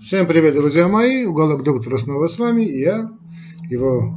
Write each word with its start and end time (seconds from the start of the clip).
Всем 0.00 0.26
привет, 0.26 0.54
друзья 0.54 0.88
мои! 0.88 1.24
Уголок 1.24 1.64
доктора 1.64 1.96
снова 1.96 2.26
с 2.26 2.38
вами. 2.38 2.62
Я, 2.62 3.10
его 3.70 4.14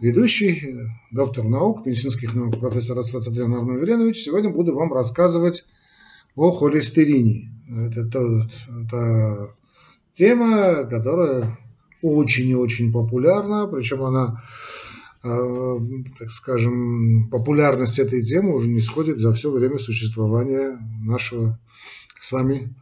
ведущий, 0.00 0.62
доктор 1.10 1.44
наук, 1.44 1.84
медицинских 1.84 2.32
наук, 2.32 2.60
профессор 2.60 2.96
Асфацадрян 2.98 3.52
Армен 3.52 3.76
Веленович. 3.76 4.18
Сегодня 4.22 4.50
буду 4.50 4.74
вам 4.74 4.92
рассказывать 4.92 5.66
о 6.36 6.52
холестерине. 6.52 7.50
Это, 7.68 8.02
это, 8.02 8.48
это 8.84 9.54
тема, 10.12 10.84
которая 10.84 11.58
очень 12.02 12.48
и 12.48 12.54
очень 12.54 12.92
популярна, 12.92 13.66
причем 13.66 14.04
она, 14.04 14.44
э, 15.24 15.76
так 16.20 16.30
скажем, 16.30 17.28
популярность 17.30 17.98
этой 17.98 18.22
темы 18.22 18.54
уже 18.54 18.68
не 18.68 18.80
сходит 18.80 19.18
за 19.18 19.32
все 19.32 19.50
время 19.50 19.78
существования 19.78 20.78
нашего 21.02 21.58
с 22.20 22.30
вами 22.30 22.74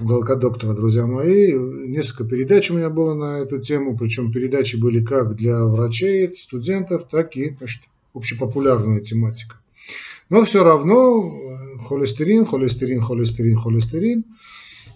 уголка 0.00 0.36
доктора, 0.36 0.74
друзья 0.74 1.06
мои. 1.06 1.52
Несколько 1.52 2.24
передач 2.24 2.70
у 2.70 2.74
меня 2.74 2.90
было 2.90 3.14
на 3.14 3.38
эту 3.38 3.58
тему, 3.58 3.96
причем 3.96 4.32
передачи 4.32 4.76
были 4.76 5.02
как 5.02 5.36
для 5.36 5.64
врачей, 5.64 6.34
студентов, 6.36 7.08
так 7.10 7.36
и 7.36 7.54
значит, 7.58 7.82
общепопулярная 8.14 9.00
тематика. 9.00 9.56
Но 10.30 10.44
все 10.44 10.62
равно 10.62 11.24
э, 11.24 11.78
холестерин, 11.86 12.44
холестерин, 12.44 13.00
холестерин, 13.00 13.58
холестерин. 13.58 14.24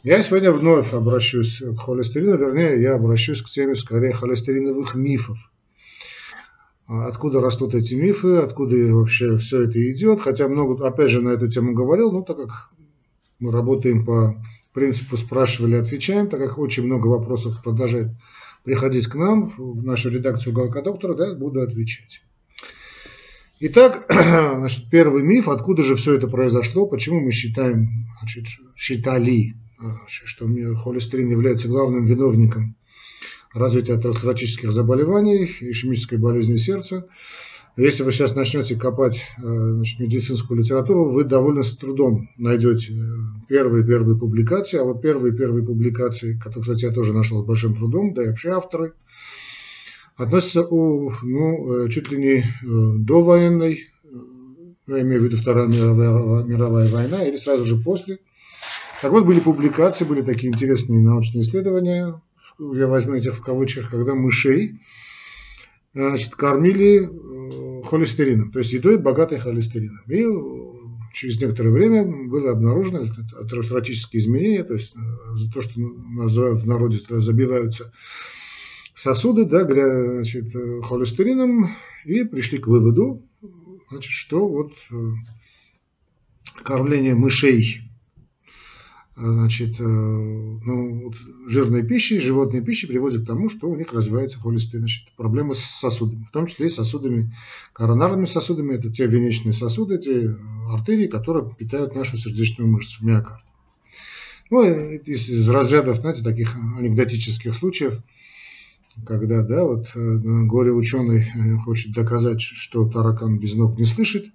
Я 0.02 0.22
сегодня 0.22 0.52
вновь 0.52 0.92
обращусь 0.92 1.60
к 1.60 1.78
холестерину, 1.78 2.36
вернее, 2.36 2.80
я 2.82 2.94
обращусь 2.94 3.40
к 3.40 3.48
теме 3.48 3.74
скорее 3.74 4.12
холестериновых 4.12 4.94
мифов. 4.94 5.38
А 6.86 7.06
откуда 7.06 7.40
растут 7.40 7.74
эти 7.74 7.94
мифы, 7.94 8.36
откуда 8.36 8.76
вообще 8.92 9.38
все 9.38 9.62
это 9.62 9.78
идет. 9.90 10.20
Хотя 10.20 10.48
много, 10.48 10.86
опять 10.86 11.10
же, 11.10 11.22
на 11.22 11.30
эту 11.30 11.48
тему 11.48 11.72
говорил, 11.72 12.12
но 12.12 12.22
так 12.22 12.36
как 12.36 12.70
мы 13.38 13.50
работаем 13.50 14.04
по 14.04 14.36
принципу 14.72 15.16
спрашивали, 15.16 15.76
отвечаем, 15.76 16.28
так 16.28 16.40
как 16.40 16.58
очень 16.58 16.84
много 16.84 17.06
вопросов 17.08 17.62
продолжает 17.62 18.08
приходить 18.64 19.06
к 19.06 19.14
нам 19.14 19.52
в 19.56 19.82
нашу 19.84 20.10
редакцию 20.10 20.52
«Уголка 20.52 20.82
доктора», 20.82 21.14
да, 21.14 21.34
буду 21.34 21.60
отвечать. 21.60 22.22
Итак, 23.60 24.06
значит, 24.10 24.90
первый 24.90 25.22
миф, 25.22 25.48
откуда 25.48 25.82
же 25.82 25.96
все 25.96 26.14
это 26.14 26.26
произошло, 26.26 26.86
почему 26.86 27.20
мы 27.20 27.32
считаем, 27.32 28.06
значит, 28.20 28.46
считали, 28.76 29.54
что 30.06 30.48
холестерин 30.82 31.28
является 31.28 31.68
главным 31.68 32.04
виновником 32.04 32.76
развития 33.52 33.94
атеросклеротических 33.94 34.72
заболеваний, 34.72 35.44
ишемической 35.60 36.18
болезни 36.18 36.56
сердца, 36.56 37.06
если 37.76 38.02
вы 38.02 38.12
сейчас 38.12 38.34
начнете 38.34 38.76
копать 38.76 39.30
э, 39.38 39.42
значит, 39.42 39.98
медицинскую 39.98 40.60
литературу, 40.60 41.10
вы 41.10 41.24
довольно 41.24 41.62
с 41.62 41.74
трудом 41.76 42.28
найдете 42.36 42.92
первые-первые 43.48 44.18
публикации. 44.18 44.78
А 44.78 44.84
вот 44.84 45.00
первые-первые 45.00 45.64
публикации, 45.64 46.38
которые, 46.38 46.62
кстати, 46.62 46.84
я 46.84 46.90
тоже 46.90 47.14
нашел 47.14 47.42
с 47.42 47.46
большим 47.46 47.74
трудом, 47.74 48.12
да 48.12 48.24
и 48.24 48.28
вообще 48.28 48.50
авторы, 48.50 48.92
относятся 50.16 50.62
у, 50.62 51.12
ну, 51.22 51.86
э, 51.86 51.88
чуть 51.88 52.10
ли 52.10 52.18
не 52.18 52.38
э, 52.40 52.44
до 52.98 53.22
военной, 53.22 53.88
я 54.86 55.00
имею 55.00 55.22
в 55.22 55.24
виду 55.24 55.36
Вторая 55.36 55.68
мировая, 55.68 56.44
мировая 56.44 56.88
война, 56.90 57.24
или 57.24 57.36
сразу 57.36 57.64
же 57.64 57.76
после. 57.76 58.18
Так 59.00 59.12
вот, 59.12 59.24
были 59.24 59.40
публикации, 59.40 60.04
были 60.04 60.20
такие 60.20 60.52
интересные 60.52 61.00
научные 61.00 61.42
исследования, 61.42 62.20
я 62.58 62.86
возьму 62.86 63.14
этих 63.14 63.34
в 63.34 63.42
кавычках, 63.42 63.90
когда 63.90 64.14
мышей 64.14 64.80
значит, 65.94 66.34
кормили 66.34 67.08
холестерином, 67.92 68.50
то 68.50 68.58
есть 68.58 68.72
едой, 68.72 68.96
богатой 68.96 69.38
холестерином. 69.38 70.00
И 70.08 70.24
через 71.12 71.38
некоторое 71.38 71.68
время 71.68 72.04
было 72.04 72.52
обнаружено 72.52 73.14
атеросклеротические 73.38 74.22
изменения, 74.22 74.64
то 74.64 74.72
есть 74.72 74.94
э, 74.96 75.52
то, 75.52 75.60
что 75.60 75.78
называют 75.78 76.62
в 76.62 76.66
народе, 76.66 77.00
забиваются 77.06 77.92
сосуды, 78.94 79.44
да, 79.44 79.64
значит, 79.64 80.56
э, 80.56 80.80
холестерином, 80.80 81.76
и 82.06 82.24
пришли 82.24 82.56
к 82.56 82.66
выводу, 82.66 83.28
значит, 83.90 84.10
что 84.10 84.48
вот 84.48 84.72
э, 84.90 84.94
кормление 86.64 87.14
мышей 87.14 87.81
значит, 89.16 89.78
э, 89.78 89.82
ну, 89.82 91.12
жирной 91.46 91.82
пищи, 91.82 92.18
животной 92.18 92.62
пищи 92.62 92.86
приводит 92.86 93.24
к 93.24 93.26
тому, 93.26 93.48
что 93.48 93.68
у 93.68 93.76
них 93.76 93.92
развивается 93.92 94.38
холестерин, 94.38 94.82
значит, 94.82 95.08
проблемы 95.16 95.54
с 95.54 95.60
сосудами, 95.60 96.24
в 96.24 96.30
том 96.30 96.46
числе 96.46 96.66
и 96.66 96.70
сосудами, 96.70 97.34
коронарными 97.72 98.24
сосудами, 98.24 98.74
это 98.74 98.90
те 98.90 99.06
венечные 99.06 99.52
сосуды, 99.52 99.98
те 99.98 100.34
артерии, 100.70 101.06
которые 101.06 101.54
питают 101.54 101.94
нашу 101.94 102.16
сердечную 102.16 102.70
мышцу, 102.70 103.04
миокард. 103.04 103.42
Ну, 104.50 104.64
из, 104.64 105.28
из 105.28 105.48
разрядов, 105.48 105.98
знаете, 105.98 106.22
таких 106.22 106.54
анекдотических 106.78 107.54
случаев, 107.54 107.98
когда, 109.06 109.42
да, 109.42 109.64
вот 109.64 109.90
э, 109.94 110.18
горе-ученый 110.44 111.22
э, 111.34 111.56
хочет 111.64 111.92
доказать, 111.92 112.40
что 112.40 112.86
таракан 112.86 113.38
без 113.38 113.54
ног 113.54 113.78
не 113.78 113.86
слышит, 113.86 114.26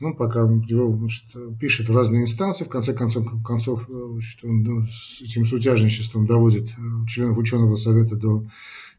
ну, 0.00 0.14
пока 0.14 0.40
его 0.40 0.96
значит, 0.96 1.24
пишет 1.60 1.88
в 1.88 1.96
разные 1.96 2.22
инстанции, 2.22 2.64
в 2.64 2.68
конце 2.68 2.92
концов, 2.92 3.26
концов 3.44 3.88
э, 3.88 4.08
значит, 4.12 4.44
он 4.44 4.62
ну, 4.62 4.86
с 4.86 5.20
этим 5.20 5.46
сутяжничеством 5.46 6.26
доводит 6.26 6.68
э, 6.68 7.06
членов 7.08 7.38
ученого 7.38 7.76
совета 7.76 8.16
до 8.16 8.44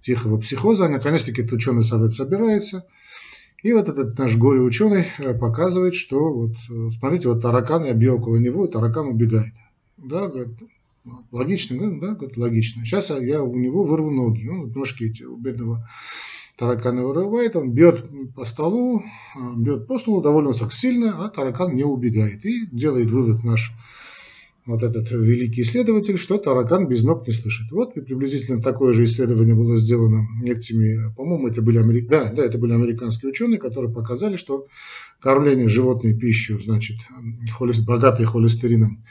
тихого 0.01 0.37
психоза, 0.37 0.85
а 0.85 0.89
наконец-таки 0.89 1.41
этот 1.41 1.53
ученый 1.53 1.83
совет 1.83 2.13
собирается, 2.13 2.85
и 3.61 3.73
вот 3.73 3.89
этот 3.89 4.17
наш 4.17 4.35
горе-ученый 4.37 5.07
э, 5.19 5.33
показывает, 5.33 5.95
что 5.95 6.31
вот, 6.31 6.55
смотрите, 6.93 7.27
вот 7.27 7.41
таракан, 7.41 7.85
я 7.85 7.93
бью 7.93 8.15
около 8.15 8.37
него, 8.37 8.65
и 8.65 8.71
таракан 8.71 9.07
убегает. 9.07 9.53
Да, 9.97 10.27
говорит, 10.27 10.57
логично, 11.31 11.99
да, 11.99 12.15
говорит, 12.15 12.37
логично. 12.37 12.85
Сейчас 12.85 13.09
я 13.09 13.41
у 13.41 13.55
него 13.57 13.83
вырву 13.83 14.11
ноги. 14.11 14.43
Ну, 14.43 14.67
ножки 14.67 15.05
эти 15.05 15.23
у 15.23 15.37
бедного 15.37 15.87
таракана 16.57 17.03
вырывает, 17.03 17.55
он 17.55 17.71
бьет 17.71 18.05
по 18.35 18.45
столу, 18.45 19.03
бьет 19.57 19.87
по 19.87 19.97
столу 19.99 20.21
довольно 20.21 20.53
так 20.53 20.73
сильно, 20.73 21.23
а 21.23 21.29
таракан 21.29 21.75
не 21.75 21.83
убегает. 21.83 22.45
И 22.45 22.67
делает 22.71 23.09
вывод 23.09 23.43
наш 23.43 23.73
вот 24.65 24.81
этот 24.81 25.11
великий 25.11 25.63
исследователь, 25.63 26.17
что 26.17 26.37
таракан 26.37 26.87
без 26.87 27.03
ног 27.03 27.27
не 27.27 27.33
слышит. 27.33 27.69
Вот 27.71 27.93
приблизительно 27.93 28.61
такое 28.61 28.93
же 28.93 29.03
исследование 29.05 29.55
было 29.55 29.77
сделано 29.77 30.25
этими, 30.45 31.13
по-моему, 31.15 31.47
это 31.47 31.61
были, 31.61 31.79
америк... 31.79 32.07
да, 32.07 32.31
да, 32.31 32.43
это 32.45 32.57
были 32.57 32.73
американские 32.73 33.29
ученые, 33.29 33.59
которые 33.59 33.93
показали, 33.93 34.37
что 34.37 34.67
кормление 35.19 35.67
животной 35.67 36.15
пищей, 36.15 36.57
значит, 36.59 36.97
богатой 37.85 38.25
холестерином, 38.25 39.03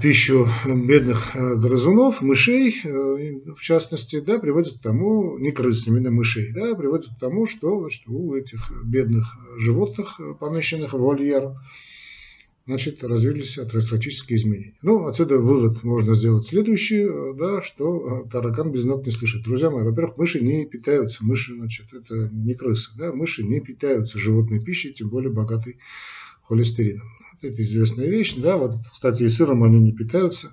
пищу 0.00 0.46
бедных 0.66 1.34
э, 1.34 1.56
грызунов, 1.56 2.22
мышей, 2.22 2.76
э, 2.84 3.52
в 3.52 3.60
частности, 3.60 4.20
да, 4.20 4.38
приводит 4.38 4.78
к 4.78 4.82
тому, 4.82 5.36
не 5.38 5.50
крыс, 5.50 5.86
именно 5.86 6.10
мышей, 6.10 6.52
да, 6.52 6.74
приводит 6.76 7.10
к 7.10 7.18
тому, 7.18 7.46
что, 7.46 7.90
что 7.90 8.12
у 8.12 8.36
этих 8.36 8.70
бедных 8.84 9.26
животных, 9.58 10.20
помещенных 10.38 10.92
в 10.92 10.98
вольер, 10.98 11.56
значит, 12.66 13.02
развились 13.02 13.58
атеросклеротические 13.58 14.36
изменения. 14.36 14.76
Ну, 14.82 15.06
отсюда 15.06 15.38
вывод 15.38 15.82
можно 15.82 16.14
сделать 16.14 16.46
следующий, 16.46 17.08
да, 17.36 17.60
что 17.62 18.28
таракан 18.30 18.70
без 18.70 18.84
ног 18.84 19.04
не 19.06 19.10
слышит. 19.10 19.42
Друзья 19.42 19.70
мои, 19.70 19.84
во-первых, 19.84 20.18
мыши 20.18 20.40
не 20.40 20.66
питаются, 20.66 21.24
мыши, 21.24 21.54
значит, 21.54 21.86
это 21.92 22.28
не 22.30 22.54
крысы, 22.54 22.90
да, 22.96 23.12
мыши 23.12 23.42
не 23.42 23.60
питаются 23.60 24.18
животной 24.18 24.62
пищей, 24.62 24.92
тем 24.92 25.08
более 25.08 25.32
богатой 25.32 25.78
холестерином. 26.42 27.08
Это 27.42 27.62
известная 27.62 28.08
вещь. 28.08 28.34
Да? 28.36 28.56
Вот, 28.56 28.76
кстати, 28.92 29.22
и 29.22 29.28
сыром 29.28 29.64
они 29.64 29.78
не 29.80 29.92
питаются. 29.92 30.52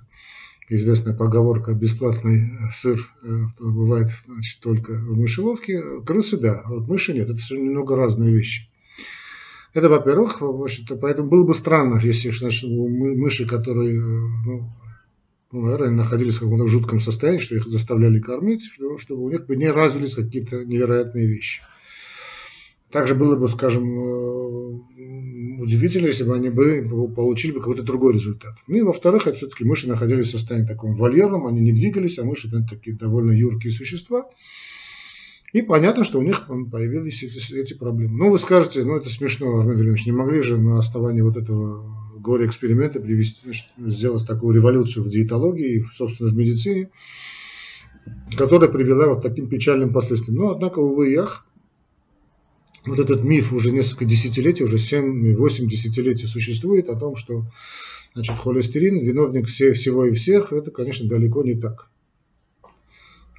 Известная 0.68 1.16
поговорка 1.16 1.73
«бесплатный 1.73 2.50
сыр 2.73 3.00
э, 3.23 3.28
бывает 3.59 4.09
значит, 4.25 4.59
только 4.62 4.94
в 4.94 5.16
мышеловке». 5.16 5.84
Крысы– 6.03 6.38
да, 6.40 6.62
а 6.66 6.69
вот 6.69 6.88
мыши– 6.88 7.13
нет. 7.13 7.29
Это 7.29 7.38
все 7.38 7.56
немного 7.56 7.96
разные 7.96 8.34
вещи. 8.34 8.69
Это, 9.75 9.90
во-первых, 9.90 10.41
поэтому 11.01 11.29
было 11.29 11.44
бы 11.44 11.53
странно, 11.53 12.00
если 12.01 12.31
значит, 12.31 12.69
мыши, 12.69 13.46
которые 13.46 14.02
ну, 14.02 14.72
ну, 15.56 15.62
наверное, 15.62 15.91
находились 15.91 16.35
в 16.35 16.40
каком-то 16.41 16.67
жутком 16.67 16.99
состоянии, 16.99 17.40
что 17.40 17.55
их 17.55 17.67
заставляли 17.67 18.20
кормить, 18.20 18.70
чтобы 18.97 19.23
у 19.23 19.29
них 19.29 19.46
бы 19.46 19.55
не 19.55 19.70
развились 19.70 20.16
какие-то 20.16 20.66
невероятные 20.66 21.28
вещи. 21.28 21.61
Также 22.91 23.16
было 23.16 23.37
бы, 23.37 23.47
скажем, 23.49 23.84
э, 23.85 24.65
удивительно, 25.66 26.08
если 26.08 26.23
бы 26.23 26.35
они 26.35 26.50
бы 26.50 26.88
получили 27.16 27.52
бы 27.52 27.59
какой-то 27.59 27.84
другой 27.84 28.14
результат. 28.14 28.53
Ну 28.67 28.78
и 28.78 28.82
во-вторых, 28.82 29.23
все-таки 29.23 29.66
мыши 29.66 29.88
находились 29.88 30.28
в 30.28 30.32
состоянии 30.32 30.67
таком 30.67 30.96
вольерном, 30.96 31.47
они 31.47 31.62
не 31.62 31.72
двигались, 31.72 32.20
а 32.20 32.23
мыши 32.23 32.47
это 32.47 32.64
такие 32.70 32.96
довольно 32.96 33.32
юркие 33.32 33.72
существа. 33.72 34.29
И 35.53 35.62
понятно, 35.62 36.03
что 36.03 36.20
у 36.20 36.22
них 36.22 36.47
появились 36.47 37.23
эти, 37.23 37.53
эти 37.53 37.73
проблемы. 37.73 38.17
Ну, 38.17 38.29
вы 38.29 38.38
скажете, 38.40 38.84
ну 38.84 38.97
это 38.97 39.09
смешно, 39.09 39.58
Армен 39.58 39.78
Вильямович, 39.78 40.06
не 40.06 40.12
могли 40.12 40.41
же 40.41 40.58
на 40.58 40.78
основании 40.78 41.22
вот 41.22 41.38
этого 41.38 41.84
горе-эксперимента 42.20 43.00
привести, 43.00 43.52
сделать 43.78 44.28
такую 44.28 44.56
революцию 44.56 45.03
в 45.03 45.09
диетологии, 45.09 45.88
собственно, 45.94 46.29
в 46.29 46.35
медицине, 46.35 46.90
которая 48.38 48.70
привела 48.70 49.08
вот 49.08 49.23
таким 49.23 49.47
печальным 49.47 49.94
последствиям. 49.94 50.38
Но, 50.40 50.52
однако, 50.52 50.79
увы 50.79 51.14
и 51.14 51.16
ах, 51.16 51.46
вот 52.85 52.99
этот 52.99 53.23
миф 53.23 53.53
уже 53.53 53.72
несколько 53.72 54.05
десятилетий, 54.05 54.64
уже 54.64 54.78
7-8 54.78 55.66
десятилетий 55.66 56.28
существует 56.28 56.90
о 56.90 56.96
том, 56.96 57.16
что 57.16 57.46
значит, 58.14 58.37
холестерин 58.37 58.97
виновник 58.97 59.47
всех, 59.47 59.76
всего 59.76 60.05
и 60.05 60.14
всех, 60.14 60.53
это, 60.53 60.72
конечно, 60.72 61.08
далеко 61.08 61.43
не 61.43 61.55
так. 61.55 61.90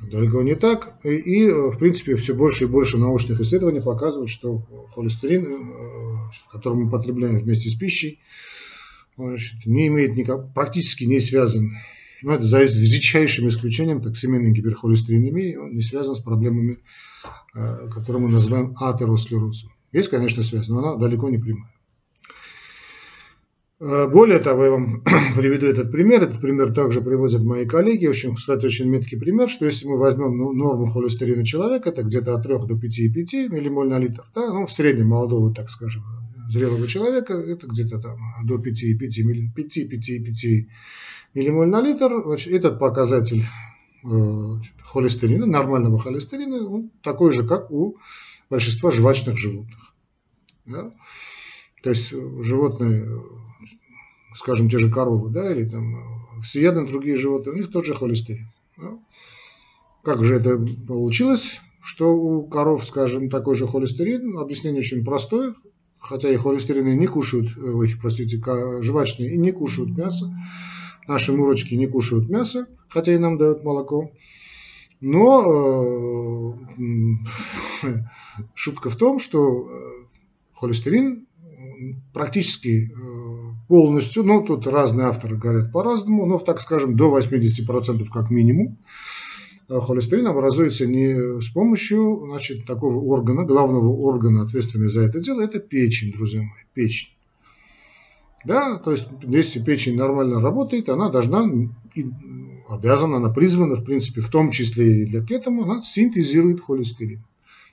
Далеко 0.00 0.43
не 0.43 0.54
так. 0.54 0.98
И, 1.04 1.14
и, 1.14 1.50
в 1.50 1.78
принципе, 1.78 2.16
все 2.16 2.34
больше 2.34 2.64
и 2.64 2.69
больше 2.69 2.98
научных 2.98 3.40
исследований 3.40 3.81
показывают, 3.81 4.31
что 4.31 4.62
холестерин, 4.94 5.46
э, 5.46 6.31
который 6.52 6.75
мы 6.75 6.90
потребляем 6.90 7.38
вместе 7.38 7.70
с 7.70 7.75
пищей, 7.75 8.20
значит, 9.16 9.64
не 9.64 9.87
имеет 9.87 10.14
никак, 10.14 10.52
практически 10.52 11.04
не 11.04 11.20
связан, 11.20 11.72
ну, 12.22 12.32
это 12.32 12.43
за 12.43 12.62
редчайшим 12.64 13.48
исключением, 13.48 14.02
так 14.02 14.16
семейной 14.16 14.52
гиперхолестеринемии, 14.52 15.56
он 15.56 15.75
не 15.75 15.82
связан 15.82 16.14
с 16.14 16.20
проблемами, 16.20 16.78
э, 17.56 17.88
которые 17.91 18.23
мы 18.23 18.31
называем 18.31 18.76
атеросклерозом. 18.79 19.70
Есть, 19.93 20.11
конечно, 20.11 20.43
связь, 20.43 20.69
но 20.69 20.79
она 20.79 20.97
далеко 20.97 21.31
не 21.31 21.38
прямая. 21.38 21.73
Э, 23.79 24.08
более 24.08 24.38
того, 24.38 24.64
я 24.64 24.70
вам 24.70 25.03
приведу 25.37 25.67
этот 25.67 25.93
пример. 25.93 26.23
Этот 26.23 26.41
пример 26.41 26.73
также 26.73 27.03
приводят 27.03 27.43
мои 27.43 27.67
коллеги. 27.67 28.06
Очень, 28.06 28.35
кстати, 28.35 28.67
очень 28.67 28.88
меткий 28.88 29.19
пример, 29.19 29.49
что 29.49 29.67
если 29.67 29.87
мы 29.87 29.99
возьмем 29.99 30.37
ну, 30.37 30.53
норму 30.53 30.87
холестерина 30.87 31.44
человека, 31.44 31.91
это 31.91 32.03
где-то 32.03 32.35
от 32.35 32.43
3 32.43 32.67
до 32.67 32.75
5,5 32.75 33.49
миллимоль 33.49 33.88
на 33.88 33.99
литр, 33.99 34.25
да, 34.35 34.53
ну, 34.53 34.67
в 34.67 34.73
среднем 34.73 35.08
молодого, 35.08 35.55
так 35.55 35.69
скажем, 35.69 36.05
зрелого 36.49 36.87
человека, 36.87 37.35
это 37.35 37.67
где-то 37.67 37.99
там 37.99 38.19
до 38.44 38.56
5,5 38.56 40.67
миллимоль 41.35 41.69
на 41.69 41.82
литр. 41.82 42.12
Этот 42.49 42.79
показатель 42.79 43.44
э, 44.05 44.08
холестерина, 44.96 45.46
нормального 45.46 45.98
холестерина, 45.98 46.66
он 46.66 46.90
такой 47.02 47.32
же, 47.32 47.46
как 47.46 47.70
у 47.70 47.96
большинства 48.48 48.90
жвачных 48.90 49.37
животных. 49.37 49.94
Да? 50.64 50.93
То 51.82 51.90
есть 51.90 52.10
животные 52.10 53.06
скажем, 54.37 54.69
те 54.69 54.78
же 54.78 54.90
коровы, 54.90 55.31
да, 55.31 55.50
или 55.52 55.64
там 55.64 55.96
э, 55.96 56.40
всеядные 56.43 56.87
другие 56.87 57.16
животные, 57.16 57.54
у 57.54 57.56
них 57.56 57.70
тот 57.70 57.87
же 57.87 57.94
холестерин. 57.94 58.48
Да? 58.76 58.98
Как 60.04 60.25
же 60.25 60.37
это 60.37 60.58
получилось, 60.87 61.60
что 61.81 62.14
у 62.14 62.46
коров, 62.46 62.84
скажем, 62.84 63.31
такой 63.31 63.54
же 63.54 63.66
холестерин? 63.66 64.38
Объяснение 64.38 64.81
очень 64.81 65.04
простое, 65.04 65.54
хотя 65.98 66.31
и 66.31 66.37
холестерины 66.37 66.94
не 66.94 67.06
кушают, 67.06 67.56
э, 67.56 67.60
ой, 67.60 67.94
простите, 68.00 68.40
жвачные 68.82 69.32
и 69.32 69.38
не 69.38 69.52
кушают 69.52 69.96
мясо, 69.96 70.32
наши 71.08 71.32
мурочки 71.32 71.75
не 71.75 71.87
кушают 71.87 72.28
мясо, 72.28 72.66
хотя 72.88 73.14
и 73.14 73.19
нам 73.19 73.38
дают 73.38 73.64
молоко. 73.64 74.10
Но 75.00 76.54
э, 76.75 76.87
шутка 78.54 78.90
в 78.90 78.96
том, 78.96 79.19
что 79.19 79.69
холестерин 80.54 81.26
практически 82.12 82.90
полностью, 83.69 84.25
ну 84.25 84.43
тут 84.44 84.66
разные 84.66 85.08
авторы 85.08 85.37
говорят 85.37 85.72
по-разному, 85.72 86.26
но 86.26 86.38
так 86.38 86.60
скажем 86.60 86.96
до 86.96 87.16
80% 87.19 88.06
как 88.12 88.31
минимум, 88.31 88.78
э, 89.69 89.81
холестерин 89.81 90.26
образуется 90.28 90.87
не 90.87 91.40
с 91.40 91.48
помощью 91.48 92.26
значит, 92.28 92.66
такого 92.66 93.00
органа, 93.00 93.44
главного 93.44 93.88
органа, 93.88 94.43
ответственного 94.43 94.90
за 94.90 95.02
это 95.02 95.20
дело, 95.20 95.43
это 95.43 95.58
печень, 95.58 96.12
друзья 96.12 96.40
мои, 96.40 96.64
печень. 96.75 97.10
Да, 98.44 98.76
то 98.76 98.93
есть 98.93 99.08
если 99.22 99.60
печень 99.60 99.96
нормально 99.96 100.40
работает, 100.40 100.88
она 100.88 101.08
должна, 101.08 101.44
обязана, 102.68 103.18
она 103.18 103.30
призвана, 103.30 103.76
в 103.76 103.84
принципе, 103.84 104.20
в 104.20 104.28
том 104.28 104.50
числе 104.50 105.02
и 105.02 105.06
для 105.06 105.22
к 105.22 105.30
этому, 105.30 105.64
она 105.64 105.82
синтезирует 105.82 106.60
холестерин. 106.60 107.24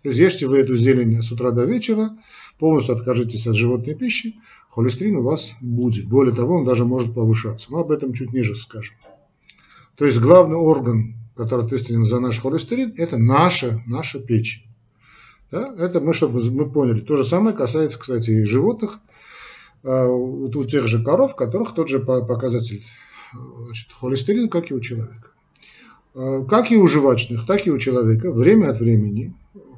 То 0.03 0.09
есть 0.09 0.19
ешьте 0.19 0.47
вы 0.47 0.59
эту 0.59 0.75
зелень 0.75 1.21
с 1.21 1.31
утра 1.31 1.51
до 1.51 1.63
вечера, 1.63 2.11
полностью 2.59 2.95
откажитесь 2.95 3.47
от 3.47 3.55
животной 3.55 3.95
пищи, 3.95 4.35
холестерин 4.69 5.17
у 5.17 5.23
вас 5.23 5.53
будет. 5.61 6.07
Более 6.07 6.35
того, 6.35 6.57
он 6.57 6.65
даже 6.65 6.85
может 6.85 7.13
повышаться. 7.13 7.71
Но 7.71 7.79
об 7.79 7.91
этом 7.91 8.13
чуть 8.13 8.33
ниже 8.33 8.55
скажем. 8.55 8.95
То 9.95 10.05
есть 10.05 10.19
главный 10.19 10.57
орган, 10.57 11.15
который 11.35 11.65
ответственен 11.65 12.05
за 12.05 12.19
наш 12.19 12.39
холестерин, 12.39 12.93
это 12.97 13.17
наша, 13.17 13.81
наша 13.87 14.19
печень. 14.19 14.63
Да? 15.51 15.73
Это 15.77 16.01
мы, 16.01 16.13
чтобы 16.13 16.43
мы 16.51 16.69
поняли. 16.69 16.99
То 16.99 17.15
же 17.15 17.23
самое 17.23 17.55
касается, 17.55 17.99
кстати, 17.99 18.31
и 18.31 18.43
животных, 18.43 18.99
а, 19.83 20.07
у 20.07 20.65
тех 20.65 20.87
же 20.87 21.03
коров, 21.03 21.33
у 21.33 21.35
которых 21.35 21.75
тот 21.75 21.89
же 21.89 21.99
показатель 21.99 22.83
значит, 23.65 23.91
холестерин, 23.91 24.49
как 24.49 24.71
и 24.71 24.73
у 24.73 24.79
человека. 24.79 25.29
А, 26.15 26.43
как 26.45 26.71
и 26.71 26.77
у 26.77 26.87
жвачных, 26.87 27.45
так 27.45 27.65
и 27.67 27.71
у 27.71 27.77
человека 27.77 28.31
время 28.31 28.69
от 28.69 28.79
времени, 28.79 29.33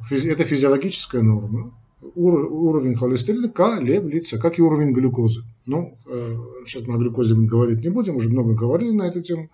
это 0.09 0.43
физиологическая 0.43 1.21
норма, 1.21 1.73
уровень 2.15 2.95
холестерина 2.95 3.49
колеблется, 3.49 4.37
как 4.37 4.59
и 4.59 4.61
уровень 4.61 4.93
глюкозы. 4.93 5.43
Ну, 5.65 5.97
э, 6.05 6.35
сейчас 6.65 6.85
мы 6.85 6.95
о 6.95 6.97
глюкозе 6.97 7.33
говорить 7.35 7.81
не 7.81 7.89
будем, 7.89 8.17
уже 8.17 8.29
много 8.29 8.53
говорили 8.53 8.91
на 8.91 9.03
эту 9.07 9.21
тему. 9.21 9.49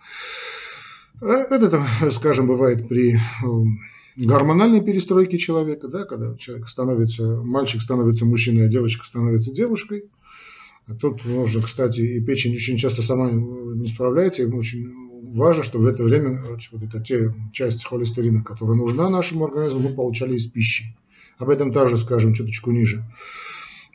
Э, 1.21 1.27
это, 1.50 1.83
скажем, 2.12 2.48
бывает 2.48 2.88
при 2.89 3.15
эм, 3.44 3.80
гормональной 4.18 4.81
перестройке 4.81 5.38
человека, 5.38 5.88
да, 5.88 6.03
когда 6.03 6.36
человек 6.36 6.68
становится, 6.68 7.42
мальчик 7.44 7.81
становится 7.81 8.25
мужчиной, 8.25 8.65
а 8.65 8.69
девочка 8.69 9.06
становится 9.06 9.51
девушкой. 9.51 10.06
Тут 10.99 11.25
можно, 11.25 11.61
кстати, 11.61 12.01
и 12.01 12.21
печень 12.21 12.55
очень 12.55 12.77
часто 12.77 13.01
сама 13.01 13.31
не 13.31 13.87
справляется, 13.87 14.43
и 14.43 14.45
очень 14.45 14.91
важно, 15.31 15.63
чтобы 15.63 15.85
в 15.85 15.87
это 15.87 16.03
время 16.03 16.39
вот 16.71 16.83
это 16.83 16.99
те 17.01 17.33
части 17.53 17.85
холестерина, 17.85 18.43
которая 18.43 18.75
нужна 18.75 19.09
нашему 19.09 19.45
организму, 19.45 19.79
мы 19.79 19.95
получали 19.95 20.35
из 20.35 20.47
пищи. 20.47 20.95
Об 21.37 21.49
этом 21.49 21.71
также 21.73 21.97
скажем 21.97 22.33
чуточку 22.33 22.71
ниже. 22.71 23.03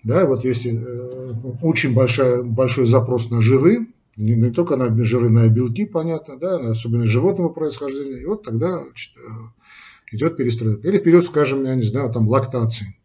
Да, 0.03 0.25
вот 0.27 0.45
если 0.45 0.73
э, 0.73 1.33
очень 1.63 1.95
большая, 1.95 2.43
большой 2.43 2.87
запрос 2.87 3.31
на 3.31 3.43
жиры, 3.43 3.89
не, 4.17 4.35
не 4.35 4.51
только 4.51 4.77
на 4.77 5.05
жиры, 5.05 5.29
на 5.29 5.49
белки, 5.49 5.85
понятно, 5.85 6.37
да, 6.37 6.57
особенно 6.59 7.07
животного 7.07 7.49
происхождения, 7.49 8.23
и 8.23 8.25
вот 8.25 8.45
тогда 8.45 8.79
значит, 8.83 9.13
э, 9.17 10.15
идет 10.15 10.37
перестройка. 10.37 10.89
Или 10.89 10.99
вперед, 10.99 11.27
скажем, 11.27 11.65
я 11.65 11.75
не 11.75 11.83
знаю, 11.83 12.13
там 12.13 12.29
лактации. 12.29 12.97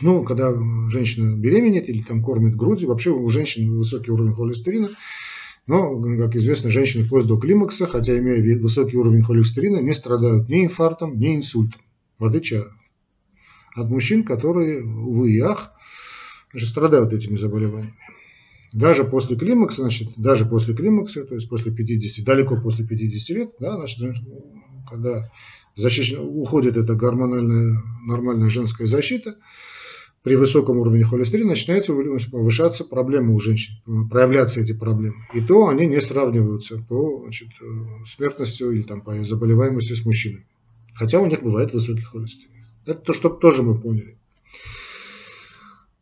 Ну, 0.00 0.24
когда 0.24 0.52
женщина 0.88 1.36
беременеет 1.36 1.88
или 1.88 2.02
там 2.02 2.22
кормит 2.22 2.56
грудью, 2.56 2.88
вообще 2.88 3.10
у 3.10 3.28
женщин 3.28 3.76
высокий 3.76 4.10
уровень 4.10 4.34
холестерина, 4.34 4.90
но, 5.66 6.00
как 6.18 6.36
известно, 6.36 6.70
женщины 6.70 7.04
вплоть 7.04 7.26
до 7.26 7.38
климакса, 7.38 7.86
хотя 7.86 8.18
имея 8.18 8.58
высокий 8.58 8.96
уровень 8.96 9.22
холестерина, 9.22 9.78
не 9.78 9.94
страдают 9.94 10.48
ни 10.48 10.64
инфарктом, 10.64 11.18
ни 11.18 11.36
инсультом, 11.36 11.80
в 12.18 12.24
отличие 12.24 12.64
от 13.74 13.88
мужчин, 13.88 14.24
которые, 14.24 14.82
увы 14.82 15.32
и 15.32 15.40
ах, 15.40 15.72
страдают 16.56 17.12
этими 17.12 17.36
заболеваниями. 17.36 17.94
Даже 18.72 19.04
после 19.04 19.36
климакса, 19.36 19.82
значит, 19.82 20.10
даже 20.16 20.46
после 20.46 20.74
климакса, 20.74 21.24
то 21.24 21.34
есть 21.34 21.48
после 21.48 21.72
50, 21.72 22.24
далеко 22.24 22.56
после 22.56 22.86
50 22.86 23.36
лет, 23.36 23.50
да, 23.58 23.74
значит, 23.74 24.24
когда 24.88 25.30
защищена, 25.76 26.22
уходит 26.22 26.76
эта 26.76 26.94
гормональная 26.94 27.76
нормальная 28.06 28.50
женская 28.50 28.86
защита, 28.86 29.36
при 30.22 30.36
высоком 30.36 30.78
уровне 30.78 31.04
холестерина 31.04 31.50
начинается 31.50 31.94
повышаться 32.30 32.84
проблемы 32.84 33.34
у 33.34 33.40
женщин, 33.40 33.74
проявляться 34.10 34.60
эти 34.60 34.72
проблемы. 34.72 35.16
И 35.32 35.40
то 35.40 35.68
они 35.68 35.86
не 35.86 36.00
сравниваются 36.00 36.84
по 36.88 37.22
значит, 37.22 37.48
смертностью 38.06 38.70
или 38.72 38.82
там, 38.82 39.00
по 39.00 39.24
заболеваемости 39.24 39.94
с 39.94 40.04
мужчинами. 40.04 40.44
Хотя 40.94 41.20
у 41.20 41.26
них 41.26 41.42
бывает 41.42 41.72
высокий 41.72 42.02
холестерин. 42.02 42.50
Это 42.84 43.00
то, 43.00 43.12
чтобы 43.14 43.38
тоже 43.38 43.62
мы 43.62 43.78
поняли. 43.78 44.16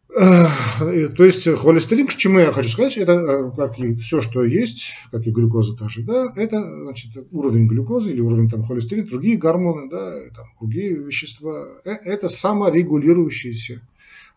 То 0.08 1.25
есть 1.25 1.44
холестерин, 1.44 2.08
к 2.08 2.14
чему 2.16 2.40
я 2.40 2.52
хочу 2.52 2.70
сказать, 2.70 2.96
это 2.96 3.12
э, 3.12 3.50
как 3.54 3.78
и 3.78 3.94
все, 3.94 4.20
что 4.20 4.42
есть, 4.42 4.92
как 5.12 5.25
и 5.26 5.30
глюкоза 5.30 5.76
тоже, 5.76 6.02
да, 6.02 6.32
это 6.34 6.60
значит, 6.60 7.12
уровень 7.30 7.68
глюкозы 7.68 8.10
или 8.10 8.20
уровень 8.20 8.50
там, 8.50 8.66
холестерина, 8.66 9.06
другие 9.06 9.37
гормоны, 9.37 9.88
да, 9.90 10.12
там, 10.34 10.46
другие 10.58 10.96
вещества, 10.96 11.62
э, 11.84 11.90
это 12.04 12.30
саморегулирующиеся 12.30 13.82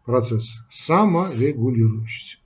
процесс, 0.05 0.57
саморегулирующийся. 0.69 2.37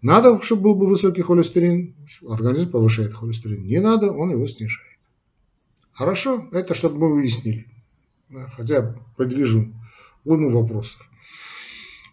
Надо, 0.00 0.40
чтобы 0.42 0.62
был 0.62 0.74
бы 0.76 0.86
высокий 0.86 1.22
холестерин, 1.22 1.94
организм 2.28 2.70
повышает 2.70 3.14
холестерин. 3.14 3.64
Не 3.64 3.80
надо, 3.80 4.12
он 4.12 4.30
его 4.30 4.46
снижает. 4.46 4.98
Хорошо, 5.92 6.48
это 6.52 6.74
чтобы 6.74 6.98
мы 6.98 7.14
выяснили 7.14 7.66
хотя 8.54 8.94
предвижу 9.16 9.72
уйму 10.24 10.50
вопросов. 10.50 11.08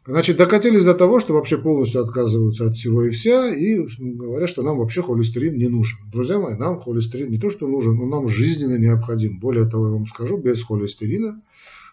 Значит, 0.08 0.38
докатились 0.38 0.84
до 0.84 0.94
того, 0.94 1.20
что 1.20 1.34
вообще 1.34 1.58
полностью 1.58 2.02
отказываются 2.04 2.68
от 2.68 2.76
всего 2.76 3.06
и 3.06 3.10
вся, 3.10 3.52
и 3.52 3.80
говорят, 3.98 4.50
что 4.50 4.62
нам 4.62 4.78
вообще 4.78 5.02
холестерин 5.02 5.58
не 5.58 5.68
нужен. 5.68 5.98
Друзья 6.12 6.38
мои, 6.38 6.54
нам 6.54 6.80
холестерин 6.80 7.32
не 7.32 7.40
то, 7.40 7.50
что 7.50 7.68
нужен, 7.68 8.00
он 8.00 8.10
нам 8.10 8.28
жизненно 8.28 8.78
необходим. 8.78 9.40
Более 9.40 9.68
того, 9.68 9.88
я 9.88 9.94
вам 9.94 10.06
скажу, 10.06 10.38
без 10.38 10.64
холестерина 10.64 11.42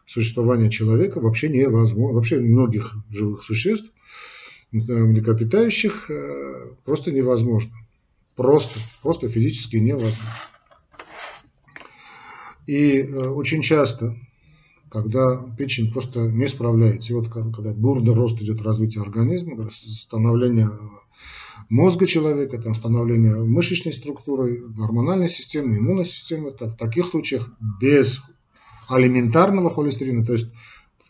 существование 0.06 0.70
человека 0.70 1.20
вообще 1.20 1.48
невозможно. 1.48 2.14
Вообще 2.14 2.40
многих 2.40 2.94
живых 3.10 3.44
существ, 3.44 3.92
млекопитающих, 4.70 6.10
э, 6.10 6.74
просто 6.84 7.12
невозможно. 7.12 7.72
Просто, 8.36 8.78
просто 9.02 9.28
физически 9.28 9.76
невозможно. 9.76 10.18
И 12.66 12.98
э, 13.00 13.28
очень 13.28 13.62
часто, 13.62 14.16
когда 14.90 15.42
печень 15.58 15.92
просто 15.92 16.20
не 16.30 16.48
справляется, 16.48 17.12
и 17.12 17.16
вот 17.16 17.28
когда 17.28 17.72
бурный 17.72 18.14
рост 18.14 18.40
идет 18.40 18.62
развития 18.62 19.00
организма, 19.00 19.68
становление 19.70 20.68
мозга 21.68 22.06
человека, 22.06 22.60
там, 22.60 22.74
становление 22.74 23.44
мышечной 23.44 23.92
структуры, 23.92 24.62
гормональной 24.68 25.28
системы, 25.28 25.78
иммунной 25.78 26.04
системы. 26.04 26.50
В 26.50 26.76
таких 26.76 27.06
случаях 27.06 27.50
без 27.80 28.20
алиментарного 28.88 29.70
холестерина, 29.70 30.24
то 30.24 30.32
есть 30.32 30.50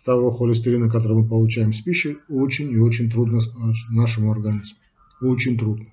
того 0.04 0.30
холестерина, 0.30 0.90
который 0.90 1.18
мы 1.18 1.28
получаем 1.28 1.72
с 1.72 1.80
пищей, 1.80 2.18
очень 2.28 2.70
и 2.70 2.78
очень 2.78 3.10
трудно 3.10 3.40
нашему 3.90 4.32
организму. 4.32 4.78
Очень 5.20 5.56
трудно. 5.56 5.86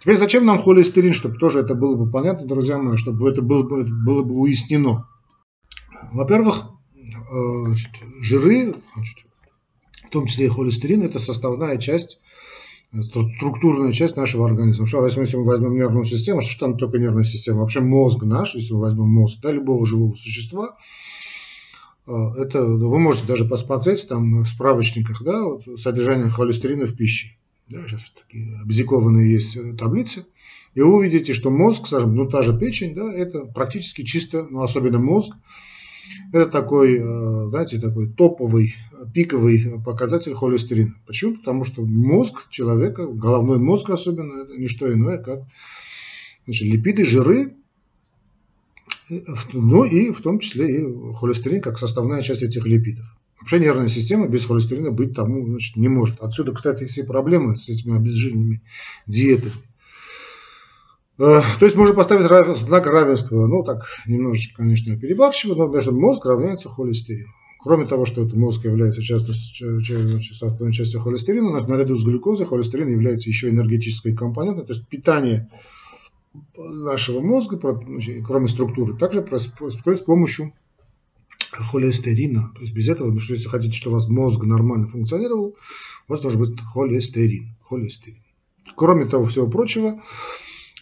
Теперь 0.00 0.16
зачем 0.16 0.46
нам 0.46 0.60
холестерин, 0.60 1.12
чтобы 1.12 1.36
тоже 1.36 1.60
это 1.60 1.74
было 1.74 1.94
бы 1.94 2.10
понятно, 2.10 2.46
друзья 2.46 2.78
мои, 2.78 2.96
чтобы 2.96 3.28
это 3.28 3.42
было 3.42 3.62
бы, 3.62 3.84
было 3.84 4.22
бы 4.22 4.34
уяснено. 4.34 5.06
Во-первых, 6.10 6.70
э, 6.96 7.74
жиры, 8.22 8.74
в 10.06 10.10
том 10.10 10.26
числе 10.26 10.46
и 10.46 10.48
холестерин, 10.48 11.02
это 11.02 11.18
составная 11.18 11.76
часть, 11.76 12.18
структурная 13.02 13.92
часть 13.92 14.16
нашего 14.16 14.46
организма. 14.46 14.86
Что, 14.86 15.04
если 15.04 15.36
мы 15.36 15.44
возьмем 15.44 15.74
нервную 15.74 16.04
систему, 16.04 16.40
что 16.40 16.66
там 16.66 16.76
только 16.76 16.98
нервная 16.98 17.24
система, 17.24 17.60
вообще 17.60 17.80
мозг 17.80 18.22
наш, 18.22 18.54
если 18.54 18.74
мы 18.74 18.80
возьмем 18.80 19.08
мозг 19.08 19.38
да, 19.40 19.52
любого 19.52 19.86
живого 19.86 20.14
существа, 20.14 20.76
э, 22.06 22.12
это 22.38 22.64
вы 22.64 22.98
можете 22.98 23.26
даже 23.26 23.44
посмотреть 23.44 24.08
там 24.08 24.42
в 24.42 24.48
справочниках 24.48 25.22
да, 25.22 25.44
вот, 25.44 25.80
содержание 25.80 26.28
холестерина 26.28 26.86
в 26.86 26.96
пище. 26.96 27.36
Да, 27.68 27.78
сейчас 27.86 28.00
такие 28.20 28.60
обзикованные 28.62 29.32
есть 29.32 29.56
э, 29.56 29.74
таблицы. 29.74 30.26
И 30.74 30.80
вы 30.80 30.96
увидите, 30.96 31.32
что 31.32 31.50
мозг, 31.50 31.86
скажем, 31.86 32.14
ну 32.14 32.28
та 32.28 32.42
же 32.42 32.58
печень, 32.58 32.94
да, 32.94 33.12
это 33.12 33.40
практически 33.46 34.02
чисто, 34.02 34.46
ну 34.50 34.62
особенно 34.62 34.98
мозг, 34.98 35.34
это 36.32 36.46
такой, 36.46 36.98
э, 36.98 37.48
знаете, 37.48 37.78
такой 37.78 38.08
топовый, 38.08 38.74
пиковый 39.14 39.80
показатель 39.84 40.34
холестерина. 40.34 40.94
Почему? 41.06 41.36
Потому 41.36 41.64
что 41.64 41.84
мозг 41.84 42.48
человека, 42.50 43.06
головной 43.06 43.58
мозг 43.58 43.90
особенно, 43.90 44.42
это 44.42 44.56
не 44.56 44.68
что 44.68 44.92
иное, 44.92 45.18
как 45.18 45.40
значит, 46.44 46.68
липиды, 46.68 47.04
жиры, 47.04 47.54
ну 49.52 49.84
и 49.84 50.12
в 50.12 50.20
том 50.20 50.38
числе 50.38 50.82
и 50.82 51.14
холестерин 51.14 51.60
как 51.60 51.78
составная 51.78 52.22
часть 52.22 52.42
этих 52.42 52.64
липидов. 52.66 53.16
Вообще 53.40 53.58
нервная 53.58 53.88
система 53.88 54.28
без 54.28 54.44
холестерина 54.44 54.90
быть 54.90 55.14
тому 55.14 55.46
значит, 55.46 55.76
не 55.76 55.88
может. 55.88 56.20
Отсюда, 56.20 56.52
кстати, 56.52 56.84
все 56.84 57.04
проблемы 57.04 57.56
с 57.56 57.68
этими 57.68 57.96
обезжиренными 57.96 58.62
диетами. 59.06 59.52
Э, 61.20 61.42
то 61.58 61.66
есть 61.66 61.76
можно 61.76 61.94
поставить 61.94 62.26
знак 62.56 62.86
равенства, 62.86 63.46
ну 63.46 63.62
так 63.62 63.86
немножечко, 64.06 64.62
конечно, 64.62 64.96
перебарщиво, 64.96 65.54
но 65.54 65.68
между 65.68 65.92
мозг 65.92 66.24
равняется 66.24 66.70
холестерину. 66.70 67.28
Кроме 67.58 67.84
того, 67.84 68.06
что 68.06 68.22
этот 68.22 68.36
мозг 68.36 68.64
является 68.64 69.02
частью, 69.02 69.34
составной 70.22 70.72
частью 70.72 71.02
холестерина, 71.02 71.50
наряду 71.66 71.94
с 71.94 72.04
глюкозой 72.04 72.46
холестерин 72.46 72.88
является 72.88 73.28
еще 73.28 73.50
энергетической 73.50 74.14
компонентой, 74.14 74.64
то 74.64 74.72
есть 74.72 74.88
питание 74.88 75.50
нашего 76.56 77.20
мозга, 77.20 77.58
кроме 78.26 78.48
структуры, 78.48 78.96
также 78.96 79.20
происходит 79.20 79.98
с 79.98 80.02
помощью 80.02 80.54
холестерина. 81.52 82.50
То 82.54 82.62
есть 82.62 82.72
без 82.72 82.88
этого, 82.88 83.12
если 83.12 83.48
хотите, 83.48 83.76
чтобы 83.76 83.96
у 83.96 83.98
вас 83.98 84.08
мозг 84.08 84.42
нормально 84.44 84.88
функционировал, 84.88 85.54
у 86.08 86.12
вас 86.12 86.22
должен 86.22 86.40
быть 86.40 86.58
холестерин. 86.72 87.56
холестерин. 87.60 88.22
Кроме 88.74 89.04
того 89.04 89.26
всего 89.26 89.50
прочего, 89.50 90.00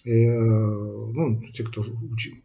ну, 0.05 1.43
те, 1.53 1.65
кто 1.65 1.85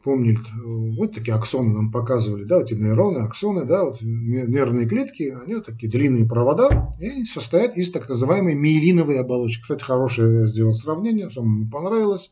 помнит, 0.04 0.40
вот 0.64 1.14
такие 1.14 1.36
аксоны 1.36 1.74
нам 1.74 1.92
показывали, 1.92 2.44
да, 2.44 2.62
эти 2.62 2.74
нейроны, 2.74 3.20
аксоны, 3.20 3.66
да, 3.66 3.86
вот 3.86 4.02
нервные 4.02 4.88
клетки, 4.88 5.34
они 5.44 5.56
вот 5.56 5.66
такие 5.66 5.92
длинные 5.92 6.28
провода, 6.28 6.94
и 7.00 7.08
они 7.08 7.26
состоят 7.26 7.78
из 7.78 7.92
так 7.92 8.10
называемой 8.10 8.56
миелиновой 8.56 9.20
оболочки. 9.20 9.62
Кстати, 9.62 9.84
хорошее 9.84 10.48
сделал 10.48 10.74
сравнение, 10.74 11.30
мне 11.36 11.70
понравилось. 11.70 12.32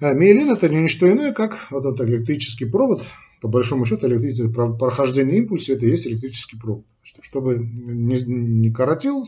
А 0.00 0.14
миелин 0.14 0.50
это 0.50 0.68
не 0.68 0.88
что 0.88 1.10
иное, 1.10 1.32
как 1.32 1.58
вот 1.70 1.84
этот 1.84 2.08
электрический 2.08 2.64
провод, 2.64 3.04
по 3.40 3.48
большому 3.48 3.84
счету 3.84 4.08
прохождение 4.78 5.38
импульса 5.38 5.72
это 5.74 5.86
и 5.86 5.90
есть 5.90 6.06
электрический 6.06 6.58
провод. 6.58 6.84
Чтобы 7.22 7.58
не, 7.58 8.22
не 8.22 8.70
коротил 8.70 9.26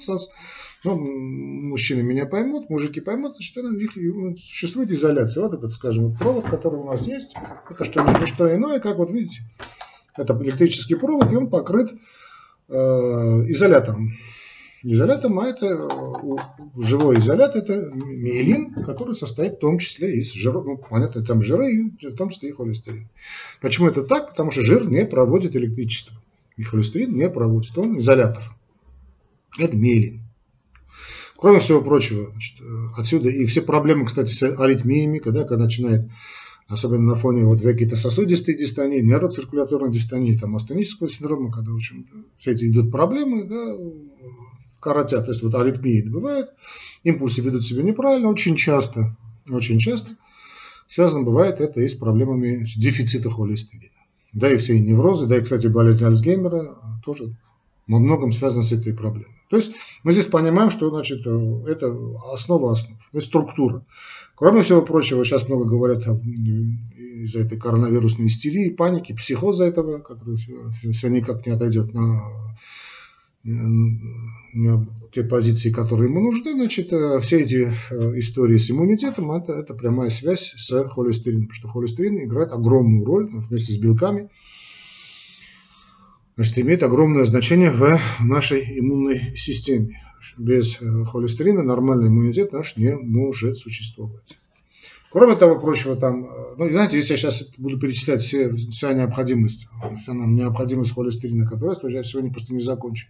ну, 0.85 0.97
мужчины 0.97 2.03
меня 2.03 2.27
поймут, 2.27 2.69
мужики 2.71 3.01
поймут, 3.01 3.37
значит, 3.37 3.57
у 3.57 3.71
них 3.71 3.93
существует 4.39 4.91
изоляция. 4.91 5.45
Вот 5.45 5.55
этот, 5.55 5.73
скажем, 5.73 6.15
провод, 6.17 6.45
который 6.45 6.81
у 6.81 6.85
нас 6.85 7.07
есть, 7.07 7.35
это 7.71 7.85
что, 7.85 8.03
не 8.03 8.27
что 8.27 8.55
иное, 8.55 8.81
как 8.81 8.97
вот 8.97 9.11
видите, 9.11 9.43
это 10.17 10.35
электрический 10.43 10.95
провод, 10.95 11.33
и 11.33 11.37
он 11.37 11.51
покрыт 11.51 11.93
э, 12.69 12.75
изолятором 12.75 14.13
изолятом, 14.83 15.39
а 15.39 15.47
это 15.47 15.67
э, 15.67 16.83
живой 16.83 17.19
изолят, 17.19 17.57
это 17.57 17.91
миелин, 17.95 18.75
который 18.75 19.15
состоит 19.15 19.55
в 19.55 19.59
том 19.59 19.79
числе 19.79 20.17
из 20.17 20.33
жира, 20.33 20.61
ну, 20.61 20.77
понятно, 20.77 21.25
там 21.25 21.43
жиры, 21.43 21.73
и 21.73 22.07
в 22.09 22.17
том 22.17 22.31
числе 22.31 22.51
и 22.51 22.53
холестерин. 22.53 23.09
Почему 23.61 23.89
это 23.89 24.03
так? 24.03 24.31
Потому 24.31 24.51
что 24.51 24.63
жир 24.63 24.89
не 24.89 25.07
проводит 25.07 25.55
электричество, 25.57 26.17
и 26.57 26.63
холестерин 26.63 27.15
не 27.15 27.31
проводит, 27.31 27.77
он 27.79 27.99
изолятор. 27.99 28.43
Это 29.59 29.77
миелин. 29.77 30.22
Кроме 31.43 31.59
всего 31.59 31.83
прочего, 31.83 32.31
значит, 32.31 32.61
э, 32.61 32.65
отсюда 32.97 33.29
и 33.29 33.47
все 33.47 33.63
проблемы, 33.63 34.07
кстати, 34.07 34.33
с 34.33 34.45
аритмиями, 34.45 35.19
когда, 35.19 35.43
когда 35.43 35.65
начинает 35.65 36.09
особенно 36.69 37.03
на 37.03 37.15
фоне 37.17 37.47
вот 37.47 37.61
какие-то 37.61 37.97
сосудистой 37.97 38.57
дистонии, 38.57 39.01
нейроциркуляторной 39.01 39.91
дистонии, 39.91 40.39
там, 40.39 40.55
астенического 40.55 41.09
синдрома, 41.09 41.51
когда 41.51 41.73
очень 41.73 42.07
все 42.39 42.53
эти 42.53 42.71
идут 42.71 42.93
проблемы, 42.93 43.43
да, 43.43 43.77
коротят, 44.79 45.25
то 45.25 45.33
есть 45.33 45.43
вот 45.43 45.57
аритмии 45.57 46.09
бывает, 46.09 46.51
импульсы 47.03 47.41
ведут 47.41 47.65
себя 47.65 47.83
неправильно, 47.83 48.29
очень 48.29 48.55
часто, 48.55 49.17
очень 49.51 49.81
часто 49.81 50.17
связано 50.87 51.25
бывает 51.25 51.61
это 51.61 51.81
и 51.81 51.89
с 51.89 51.97
проблемами 51.97 52.69
дефицита 52.77 53.31
холестерина. 53.31 53.91
Да 54.33 54.49
и 54.49 54.59
все 54.59 54.79
неврозы, 54.79 55.27
да 55.27 55.39
и, 55.39 55.41
кстати, 55.41 55.67
болезнь 55.67 56.05
Альцгеймера 56.05 56.77
тоже 57.05 57.35
во 57.93 57.99
многом 57.99 58.33
связана 58.33 58.63
с 58.63 58.73
этой 58.73 58.95
проблемой. 58.95 59.37
То 59.49 59.57
есть 59.59 59.73
мы 60.03 60.13
здесь 60.13 60.27
понимаем, 60.27 60.71
что 60.71 60.91
значит, 60.91 61.21
это 61.21 61.95
основа 62.33 62.73
основ, 62.73 62.99
то 62.99 63.19
есть 63.19 63.29
структура. 63.29 63.85
Кроме 64.35 64.63
всего 64.63 64.83
прочего, 64.83 65.25
сейчас 65.25 65.49
много 65.49 65.67
говорят 65.67 66.07
из-за 66.07 67.41
этой 67.41 67.59
коронавирусной 67.59 68.29
истерии, 68.29 68.71
паники, 68.71 69.13
психоза 69.13 69.65
этого, 69.65 69.99
который 69.99 70.37
все, 70.37 70.93
все 70.93 71.09
никак 71.09 71.47
не 71.47 71.53
отойдет 71.53 71.93
на 71.93 72.19
те 75.13 75.25
позиции, 75.25 75.71
которые 75.71 76.09
ему 76.09 76.21
нужны, 76.21 76.53
значит, 76.53 76.93
э, 76.93 77.21
все 77.21 77.43
эти 77.43 77.69
э, 77.91 78.19
истории 78.19 78.57
с 78.57 78.71
иммунитетом, 78.71 79.33
это, 79.33 79.53
это 79.53 79.75
прямая 79.75 80.11
связь 80.11 80.55
с 80.57 80.89
холестерином, 80.89 81.49
потому 81.49 81.55
что 81.55 81.69
холестерин 81.69 82.25
играет 82.25 82.53
огромную 82.53 83.05
роль 83.05 83.29
вместе 83.31 83.73
с 83.73 83.79
белками, 83.79 84.31
значит, 86.37 86.59
имеет 86.59 86.83
огромное 86.83 87.25
значение 87.25 87.71
в 87.71 87.99
нашей 88.21 88.63
иммунной 88.79 89.19
системе. 89.37 90.01
Без 90.39 90.81
э, 90.81 91.05
холестерина 91.07 91.63
нормальный 91.63 92.09
иммунитет 92.09 92.53
наш 92.53 92.77
не 92.77 92.95
может 92.97 93.59
существовать. 93.59 94.39
Кроме 95.11 95.37
того 95.37 95.61
прочего, 95.61 95.95
там, 95.95 96.27
ну, 96.57 96.69
знаете, 96.69 96.97
если 96.97 97.13
я 97.13 97.19
сейчас 97.19 97.45
буду 97.59 97.79
перечислять 97.79 98.23
все, 98.23 98.51
вся 98.55 98.95
необходимость, 98.95 99.69
вся 100.01 100.15
необходимость 100.15 100.95
холестерина, 100.95 101.47
которая 101.47 101.79
я 101.89 102.03
сегодня 102.03 102.33
просто 102.33 102.55
не 102.55 102.61
закончу. 102.61 103.09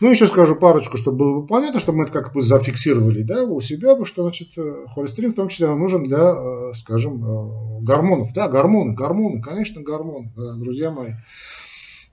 Ну, 0.00 0.10
еще 0.12 0.28
скажу 0.28 0.54
парочку, 0.54 0.96
чтобы 0.96 1.18
было 1.18 1.42
понятно, 1.42 1.80
чтобы 1.80 1.98
мы 1.98 2.04
это 2.04 2.12
как 2.12 2.32
бы 2.32 2.42
зафиксировали 2.42 3.22
да, 3.22 3.42
у 3.42 3.60
себя, 3.60 3.96
что 4.04 4.22
значит, 4.22 4.50
э, 4.56 4.84
холестерин 4.94 5.32
в 5.32 5.34
том 5.34 5.48
числе 5.48 5.74
нужен 5.74 6.04
для, 6.04 6.34
э, 6.34 6.74
скажем, 6.76 7.24
э, 7.24 7.80
гормонов. 7.80 8.32
Да, 8.32 8.48
гормоны, 8.48 8.94
гормоны, 8.94 9.42
конечно, 9.42 9.82
гормоны, 9.82 10.30
друзья 10.58 10.92
мои. 10.92 11.14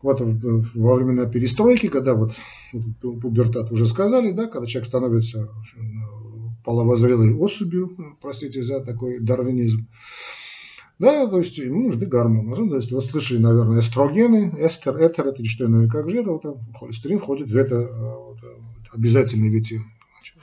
Вот 0.06 0.22
во 0.22 0.94
времена 0.94 1.26
перестройки, 1.26 1.88
когда 1.88 2.14
вот 2.14 2.36
пубертат 3.02 3.72
уже 3.72 3.88
сказали, 3.88 4.34
да, 4.34 4.46
когда 4.46 4.68
человек 4.68 4.88
становится 4.88 5.50
половозрелой 6.64 7.34
особью, 7.34 7.98
простите 8.22 8.64
за 8.64 8.82
такой 8.82 9.20
дарвинизм, 9.20 9.88
да, 11.00 11.26
то 11.26 11.40
есть 11.40 11.58
ему 11.58 11.88
нужны 11.88 12.06
гормоны. 12.06 12.56
Ну, 12.56 12.70
то 12.70 12.76
есть 12.76 12.92
вы 12.92 13.02
слышали, 13.02 13.40
наверное, 13.40 13.80
эстрогены, 13.80 14.54
эстер, 14.60 14.96
этер, 14.98 15.30
это 15.30 15.42
не 15.42 15.48
что 15.48 15.66
иное, 15.66 15.88
как 15.88 16.08
жир, 16.08 16.30
вот, 16.30 16.44
холестерин 16.80 17.18
входит 17.18 17.50
в 17.50 17.56
это 17.58 17.80
вот, 17.80 18.38
обязательные 18.94 19.50
ведь 19.50 19.74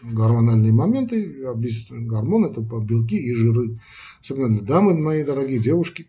гормональные 0.02 0.72
моменты, 0.72 1.44
гормоны 1.88 2.46
это 2.46 2.62
белки 2.62 3.16
и 3.16 3.32
жиры. 3.32 3.78
Особенно 4.20 4.48
для 4.48 4.62
дамы, 4.62 4.94
мои 4.94 5.22
дорогие 5.22 5.60
девушки, 5.60 6.08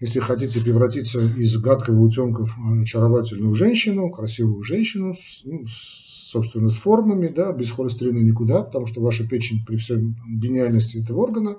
если 0.00 0.20
хотите 0.20 0.60
превратиться 0.60 1.20
из 1.20 1.56
гадкого 1.56 2.00
утенка 2.00 2.46
в 2.46 2.82
очаровательную 2.82 3.54
женщину, 3.54 4.10
красивую 4.10 4.62
женщину, 4.62 5.14
ну, 5.44 5.64
собственно, 5.66 6.70
с 6.70 6.74
формами, 6.74 7.28
да, 7.28 7.52
без 7.52 7.72
холестерина 7.72 8.18
никуда, 8.18 8.62
потому 8.62 8.86
что 8.86 9.00
ваша 9.00 9.26
печень 9.26 9.64
при 9.66 9.76
всем 9.76 10.16
гениальности 10.28 10.98
этого 10.98 11.22
органа 11.22 11.56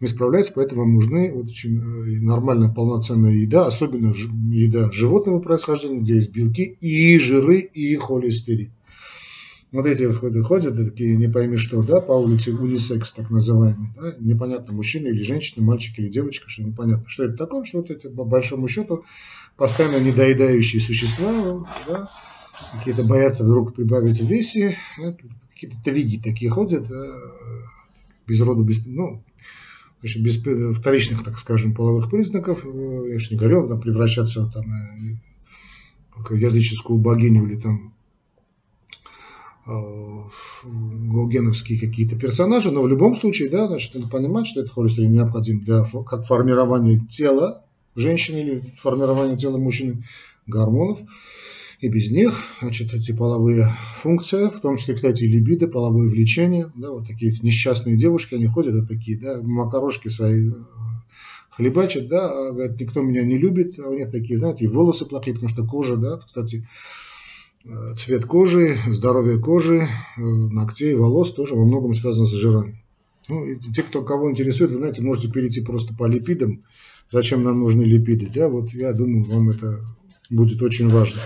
не 0.00 0.08
справляется, 0.08 0.52
поэтому 0.54 0.82
вам 0.82 0.94
нужны 0.94 1.32
очень 1.32 1.78
э, 1.78 2.20
нормальная 2.20 2.68
полноценная 2.68 3.32
еда, 3.32 3.66
особенно 3.66 4.12
еда 4.52 4.90
животного 4.92 5.40
происхождения, 5.40 6.00
где 6.00 6.16
есть 6.16 6.30
белки 6.30 6.64
и 6.64 7.18
жиры, 7.18 7.60
и 7.60 7.96
холестерин. 7.96 8.72
Вот 9.74 9.86
эти 9.86 10.04
ходят, 10.12 10.46
ходят 10.46 10.76
такие, 10.76 11.16
не 11.16 11.28
пойми 11.28 11.56
что, 11.56 11.82
да, 11.82 12.00
по 12.00 12.12
улице 12.12 12.52
унисекс, 12.52 13.12
так 13.12 13.28
называемый, 13.28 13.88
да, 13.96 14.14
непонятно, 14.20 14.72
мужчина 14.72 15.08
или 15.08 15.20
женщина, 15.22 15.64
мальчик 15.64 15.98
или 15.98 16.08
девочка, 16.08 16.48
что 16.48 16.62
непонятно. 16.62 17.04
Что 17.08 17.24
это 17.24 17.36
такое, 17.36 17.64
что 17.64 17.78
вот 17.78 17.90
это, 17.90 18.08
по 18.08 18.24
большому 18.24 18.68
счету, 18.68 19.04
постоянно 19.56 19.98
недоедающие 19.98 20.80
существа, 20.80 21.66
да, 21.88 22.08
какие-то 22.78 23.02
боятся 23.02 23.42
вдруг 23.42 23.74
прибавить 23.74 24.20
в 24.20 24.26
весе, 24.26 24.76
да, 24.96 25.16
какие-то 25.52 25.76
твиги 25.84 26.22
такие 26.22 26.52
ходят, 26.52 26.86
да, 26.86 27.06
без 28.28 28.40
роду, 28.42 28.62
без, 28.62 28.86
ну, 28.86 29.24
значит, 30.00 30.22
без 30.22 30.36
вторичных, 30.76 31.24
так 31.24 31.36
скажем, 31.36 31.74
половых 31.74 32.10
признаков, 32.10 32.64
э, 32.64 33.12
я 33.12 33.18
же 33.18 33.32
не 33.32 33.36
говорил, 33.36 33.68
там, 33.68 33.80
превращаться 33.80 34.48
там, 34.54 34.72
в 36.16 36.32
языческую 36.32 37.00
богиню 37.00 37.48
или 37.48 37.56
там 37.56 37.93
Э, 37.93 37.93
гогеновские 39.66 41.80
какие-то 41.80 42.16
персонажи, 42.16 42.70
но 42.70 42.82
в 42.82 42.88
любом 42.88 43.16
случае, 43.16 43.48
да, 43.48 43.66
значит, 43.66 43.94
надо 43.94 44.08
понимать, 44.08 44.46
что 44.46 44.60
это 44.60 44.70
холестерин 44.70 45.12
необходим 45.12 45.64
для 45.64 45.84
как 46.06 46.26
формирования 46.26 47.00
тела 47.10 47.64
женщины 47.96 48.38
или 48.38 48.74
формирования 48.78 49.36
тела 49.36 49.58
мужчины, 49.58 50.04
гормонов. 50.46 50.98
И 51.80 51.88
без 51.88 52.10
них, 52.10 52.32
значит, 52.60 52.94
эти 52.94 53.12
половые 53.12 53.76
функции, 54.00 54.48
в 54.48 54.60
том 54.60 54.76
числе, 54.76 54.94
кстати, 54.94 55.24
либидо, 55.24 55.68
половое 55.68 56.08
влечение, 56.08 56.70
да, 56.74 56.90
вот 56.90 57.06
такие 57.06 57.34
несчастные 57.42 57.96
девушки, 57.96 58.34
они 58.34 58.46
ходят 58.46 58.74
вот 58.74 58.88
такие, 58.88 59.18
да, 59.18 59.42
макарошки 59.42 60.08
свои 60.08 60.48
э, 60.48 60.52
хлебачат, 61.50 62.08
да, 62.08 62.30
а, 62.30 62.52
говорят, 62.52 62.80
никто 62.80 63.02
меня 63.02 63.22
не 63.22 63.36
любит, 63.36 63.78
а 63.78 63.88
у 63.88 63.94
них 63.94 64.10
такие, 64.10 64.38
знаете, 64.38 64.68
волосы 64.68 65.04
плохие, 65.04 65.34
потому 65.34 65.50
что 65.50 65.66
кожа, 65.66 65.96
да, 65.96 66.18
кстати, 66.18 66.58
Э, 66.58 67.03
цвет 67.96 68.26
кожи, 68.26 68.78
здоровье 68.88 69.38
кожи, 69.38 69.88
э, 70.16 70.20
ногтей, 70.20 70.94
волос 70.94 71.32
тоже 71.32 71.54
во 71.54 71.64
многом 71.64 71.94
связано 71.94 72.26
с 72.26 72.32
жирами. 72.32 72.82
Ну, 73.28 73.46
и 73.46 73.58
те, 73.58 73.82
кто 73.82 74.02
кого 74.02 74.30
интересует, 74.30 74.70
вы 74.70 74.76
знаете, 74.76 75.00
можете 75.02 75.30
перейти 75.30 75.62
просто 75.62 75.94
по 75.94 76.06
липидам. 76.06 76.62
Зачем 77.10 77.42
нам 77.42 77.60
нужны 77.60 77.82
липиды? 77.82 78.28
Да, 78.34 78.48
вот 78.48 78.70
я 78.74 78.92
думаю, 78.92 79.24
вам 79.24 79.50
это 79.50 79.80
будет 80.28 80.60
очень 80.60 80.88
важно. 80.90 81.20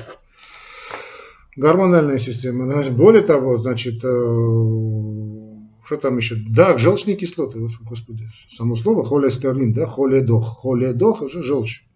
Гормональная 1.56 2.18
система. 2.18 2.88
Более 2.92 3.22
того, 3.22 3.58
значит, 3.58 3.96
э, 4.04 4.08
что 5.86 5.96
там 6.00 6.18
еще? 6.18 6.36
Да, 6.36 6.78
желчные 6.78 7.16
кислоты. 7.16 7.58
Господи, 7.80 8.28
само 8.48 8.76
слово 8.76 9.04
холестерин, 9.04 9.72
да, 9.72 9.86
холедох. 9.86 10.58
Холедох– 10.60 11.22
это 11.22 11.42
желчь 11.42 11.87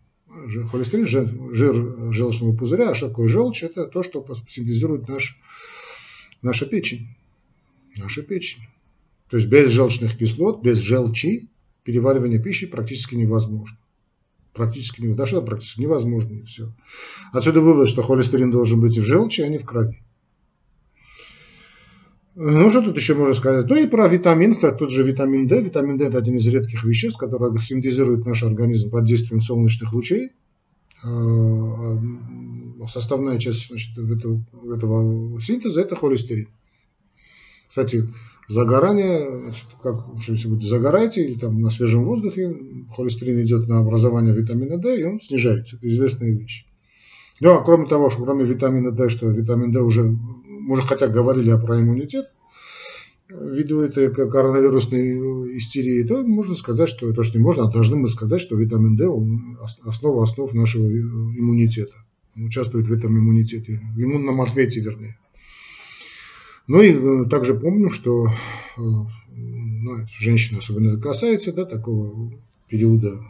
холестерин, 0.71 1.07
жир, 1.07 2.13
желчного 2.13 2.57
пузыря, 2.57 2.91
а 2.91 2.95
что 2.95 3.09
такое 3.09 3.29
желчь? 3.29 3.63
Это 3.63 3.87
то, 3.87 4.03
что 4.03 4.27
синтезирует 4.49 5.09
наш, 5.09 5.39
наша 6.41 6.67
печень. 6.67 7.09
Наша 7.97 8.23
печень. 8.23 8.63
То 9.29 9.37
есть 9.37 9.49
без 9.49 9.71
желчных 9.71 10.17
кислот, 10.17 10.63
без 10.63 10.79
желчи 10.79 11.49
переваривание 11.85 12.39
пищи 12.39 12.67
практически 12.67 13.15
невозможно. 13.15 13.79
Практически 14.53 15.01
невозможно. 15.01 15.25
Да 15.25 15.27
что 15.27 15.43
практически 15.43 15.81
невозможно 15.81 16.35
и 16.35 16.43
все. 16.43 16.73
Отсюда 17.33 17.61
вывод, 17.61 17.89
что 17.89 18.03
холестерин 18.03 18.51
должен 18.51 18.81
быть 18.81 18.97
в 18.97 19.03
желчи, 19.03 19.41
а 19.41 19.49
не 19.49 19.59
в 19.59 19.65
крови. 19.65 20.03
Ну, 22.35 22.71
что 22.71 22.81
тут 22.81 22.97
еще 22.97 23.15
можно 23.15 23.35
сказать? 23.35 23.67
Ну 23.69 23.77
и 23.77 23.87
про 23.87 24.09
витамин, 24.09 24.55
как 24.55 24.79
тот 24.79 24.91
же 24.91 25.03
витамин 25.03 25.47
D. 25.47 25.63
Витамин 25.63 25.99
D– 25.99 26.05
это 26.07 26.19
один 26.19 26.37
из 26.37 26.47
редких 26.47 26.83
веществ, 26.85 27.19
который 27.19 27.61
синтезирует 27.61 28.25
наш 28.25 28.43
организм 28.43 28.91
под 28.91 29.05
действием 29.05 29.43
солнечных 29.43 29.93
лучей. 29.93 30.31
А, 31.03 31.09
а, 31.11 32.89
составная 32.89 33.39
часть 33.39 33.69
значит, 33.69 33.99
этого, 33.99 35.41
синтеза– 35.41 35.81
это 35.83 35.95
холестерин. 35.95 36.49
Кстати, 37.69 38.09
загорание, 38.49 39.43
значит, 39.43 39.67
как 39.83 40.07
если 40.27 40.49
вы 40.49 40.61
загораете 40.61 41.25
или 41.25 41.39
там 41.39 41.61
на 41.61 41.71
свежем 41.71 42.05
воздухе, 42.05 42.57
холестерин 42.97 43.43
идет 43.43 43.69
на 43.69 43.81
образование 43.81 44.35
витамина 44.35 44.79
D, 44.79 45.01
и 45.01 45.05
он 45.05 45.21
снижается. 45.21 45.77
Это 45.77 45.87
известная 45.87 46.31
вещь. 46.31 46.65
Ну, 47.41 47.53
а 47.53 47.65
кроме 47.65 47.87
того, 47.89 48.09
что 48.09 48.23
кроме 48.25 48.45
витамина 48.45 48.93
D, 48.93 49.11
что 49.11 49.29
витамин 49.29 49.73
D 49.73 49.81
уже 49.81 50.17
мы 50.63 50.75
уже 50.75 50.83
хотя 50.83 51.09
говорили 51.09 51.55
про 51.57 51.81
иммунитет, 51.81 52.31
ввиду 53.29 53.81
этой 53.81 54.13
коронавирусной 54.13 55.59
истерии, 55.59 56.03
то 56.05 56.23
можно 56.23 56.55
сказать, 56.55 56.89
что 56.89 57.13
то, 57.13 57.23
что 57.23 57.39
не 57.39 57.45
можно, 57.45 57.65
а 57.65 57.73
должны 57.73 57.97
мы 57.97 58.09
сказать, 58.09 58.41
что 58.41 58.57
витамин 58.57 58.97
D 58.97 59.07
основа 59.85 60.25
основ 60.25 60.53
нашего 60.53 60.87
иммунитета. 60.87 61.95
Он 62.37 62.45
участвует 62.45 62.87
в 62.87 62.93
этом 62.93 63.17
иммунитете, 63.17 63.81
в 63.95 64.03
иммунном 64.03 64.41
ответе, 64.41 64.81
вернее. 64.81 65.17
Ну 66.67 66.81
и 66.81 66.93
э, 66.93 67.29
также 67.29 67.55
помним, 67.55 67.91
что 67.91 68.27
э, 68.27 68.31
ну, 68.77 69.97
женщина 70.19 70.61
особенно 70.61 70.99
касается, 71.01 71.53
да, 71.53 71.65
такого 71.65 72.33
периода 72.69 73.21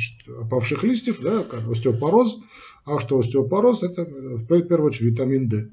значит, 0.00 0.44
опавших 0.44 0.82
листьев, 0.84 1.20
да, 1.20 1.44
остеопороз, 1.70 2.38
а 2.84 2.98
что 2.98 3.18
остеопороз? 3.18 3.82
Это, 3.82 4.04
в 4.04 4.46
первую 4.46 4.88
очередь, 4.88 5.12
витамин 5.12 5.48
D. 5.48 5.68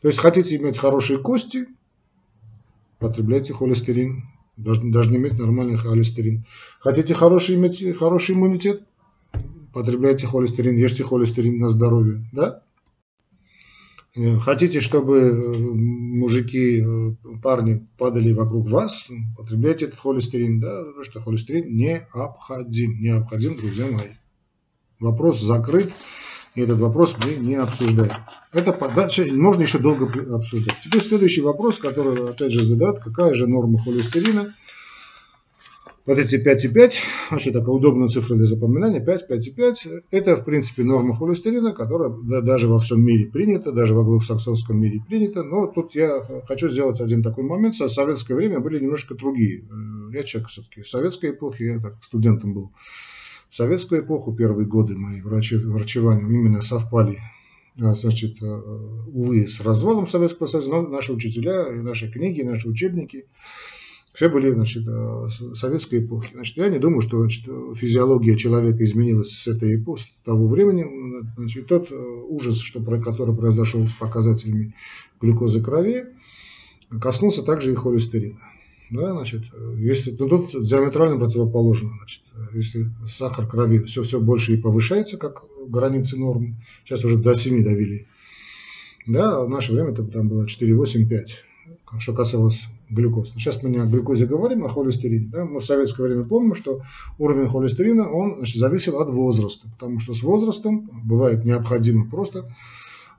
То 0.00 0.08
есть, 0.08 0.18
хотите 0.18 0.56
иметь 0.56 0.78
хорошие 0.78 1.18
кости, 1.18 1.66
потребляйте 2.98 3.52
холестерин. 3.52 4.24
Должны, 4.56 4.92
должны 4.92 5.16
иметь 5.16 5.38
нормальный 5.38 5.76
холестерин. 5.76 6.44
Хотите 6.80 7.14
хороший, 7.14 7.54
иметь 7.54 7.82
хороший 7.96 8.34
иммунитет? 8.34 8.82
Потребляйте 9.72 10.26
холестерин, 10.26 10.76
ешьте 10.76 11.04
холестерин 11.04 11.58
на 11.58 11.70
здоровье. 11.70 12.26
Да? 12.32 12.62
Хотите, 14.42 14.82
чтобы 14.82 15.18
э, 15.20 15.32
мужики, 15.32 16.82
э, 16.82 17.14
парни 17.42 17.88
падали 17.96 18.34
вокруг 18.34 18.68
вас, 18.68 19.08
потребляйте 19.38 19.86
этот 19.86 20.00
холестерин, 20.00 20.60
да, 20.60 20.84
потому 20.84 21.04
что 21.04 21.22
холестерин 21.22 21.74
необходим, 21.74 23.00
необходим, 23.00 23.56
друзья 23.56 23.86
мои. 23.86 24.10
Вопрос 25.00 25.40
закрыт. 25.40 25.94
Этот 26.54 26.80
вопрос 26.80 27.16
мы 27.24 27.34
не 27.36 27.54
обсуждаем. 27.54 28.12
Это 28.52 28.72
дальше 28.94 29.32
можно 29.32 29.62
еще 29.62 29.78
долго 29.78 30.06
обсуждать. 30.34 30.76
Теперь 30.84 31.02
следующий 31.02 31.40
вопрос, 31.40 31.78
который 31.78 32.28
опять 32.28 32.52
же 32.52 32.62
задают, 32.62 33.00
какая 33.00 33.34
же 33.34 33.46
норма 33.46 33.78
холестерина. 33.78 34.54
Вот 36.04 36.18
эти 36.18 36.34
5,5, 36.34 36.94
вообще 37.30 37.52
такая 37.52 37.70
удобная 37.70 38.08
цифра 38.08 38.34
для 38.34 38.44
запоминания, 38.44 39.00
5, 39.00 39.30
5,5, 39.30 39.74
это 40.10 40.34
в 40.34 40.44
принципе 40.44 40.82
норма 40.82 41.16
холестерина, 41.16 41.72
которая 41.72 42.10
даже 42.10 42.66
во 42.66 42.80
всем 42.80 43.00
мире 43.02 43.30
принята, 43.30 43.70
даже 43.70 43.94
в 43.94 44.00
англосаксонском 44.00 44.78
мире 44.78 45.00
принята. 45.08 45.44
Но 45.44 45.68
тут 45.68 45.94
я 45.94 46.20
хочу 46.48 46.68
сделать 46.68 47.00
один 47.00 47.22
такой 47.22 47.44
момент. 47.44 47.76
В 47.76 47.88
советское 47.88 48.34
время 48.34 48.58
были 48.58 48.80
немножко 48.80 49.14
другие. 49.14 49.60
Э, 49.60 50.14
я 50.16 50.24
человек 50.24 50.50
все-таки 50.50 50.82
советской 50.82 51.30
эпохе, 51.30 51.66
я 51.66 51.78
так 51.78 51.94
студентом 52.02 52.52
был 52.52 52.72
в 53.52 53.54
советскую 53.54 54.00
эпоху, 54.00 54.32
первые 54.32 54.66
годы 54.66 54.96
врачи, 55.22 55.56
врачевания 55.56 56.24
именно 56.24 56.62
совпали, 56.62 57.18
а, 57.78 57.94
значит, 57.94 58.42
э, 58.42 58.46
увы, 58.46 59.46
с 59.46 59.60
развалом 59.60 60.06
Советского 60.06 60.46
Союза, 60.46 60.70
но 60.70 60.88
наши 60.88 61.12
учителя, 61.12 61.70
наши 61.82 62.10
книги, 62.10 62.40
наши 62.40 62.66
учебники, 62.66 63.26
все 64.14 64.30
были 64.30 64.48
значит, 64.48 64.88
э, 64.88 65.54
советской 65.54 65.98
эпохи. 65.98 66.30
Значит, 66.32 66.56
я 66.56 66.70
не 66.70 66.78
думаю, 66.78 67.02
что 67.02 67.20
значит, 67.20 67.44
физиология 67.76 68.38
человека 68.38 68.82
изменилась 68.86 69.36
с 69.36 69.46
этой 69.46 69.76
эпохи, 69.76 70.08
с 70.08 70.24
того 70.24 70.46
времени. 70.46 70.86
Значит, 71.36 71.66
тот 71.66 71.92
э, 71.92 71.94
ужас, 71.94 72.58
что, 72.58 72.82
который 73.02 73.36
произошел 73.36 73.86
с 73.86 73.92
показателями 73.92 74.74
глюкозы 75.20 75.62
крови, 75.62 76.06
коснулся 77.02 77.42
также 77.42 77.72
и 77.72 77.74
холестерина. 77.74 78.40
Да, 78.92 79.12
значит, 79.12 79.44
если, 79.78 80.10
ну, 80.10 80.28
тут 80.28 80.50
диаметрально 80.50 81.18
противоположно. 81.18 81.92
Значит, 81.96 82.22
если 82.52 82.90
сахар 83.08 83.46
крови 83.46 83.78
все, 83.84 84.02
все 84.02 84.20
больше 84.20 84.52
и 84.52 84.58
повышается, 84.58 85.16
как 85.16 85.44
границы 85.66 86.18
нормы, 86.18 86.56
сейчас 86.84 87.02
уже 87.02 87.16
до 87.16 87.34
7 87.34 87.64
довели. 87.64 88.06
Да, 89.06 89.38
а 89.38 89.44
в 89.46 89.48
наше 89.48 89.72
время 89.72 89.92
это 89.92 90.04
там 90.04 90.28
было 90.28 90.46
4, 90.46 90.74
8, 90.74 91.08
5, 91.08 91.44
что 92.00 92.12
касалось 92.12 92.68
глюкозы. 92.90 93.32
Сейчас 93.32 93.62
мы 93.62 93.70
не 93.70 93.78
о 93.78 93.86
глюкозе 93.86 94.26
говорим, 94.26 94.62
а 94.64 94.66
о 94.66 94.70
холестерине. 94.70 95.28
Да? 95.28 95.46
Мы 95.46 95.60
в 95.60 95.64
советское 95.64 96.02
время 96.02 96.24
помним, 96.24 96.54
что 96.54 96.82
уровень 97.16 97.48
холестерина 97.48 98.10
он, 98.10 98.36
значит, 98.36 98.58
зависел 98.58 99.00
от 99.00 99.08
возраста, 99.08 99.70
потому 99.72 100.00
что 100.00 100.12
с 100.14 100.22
возрастом 100.22 100.90
бывает 101.02 101.46
необходимо 101.46 102.10
просто 102.10 102.54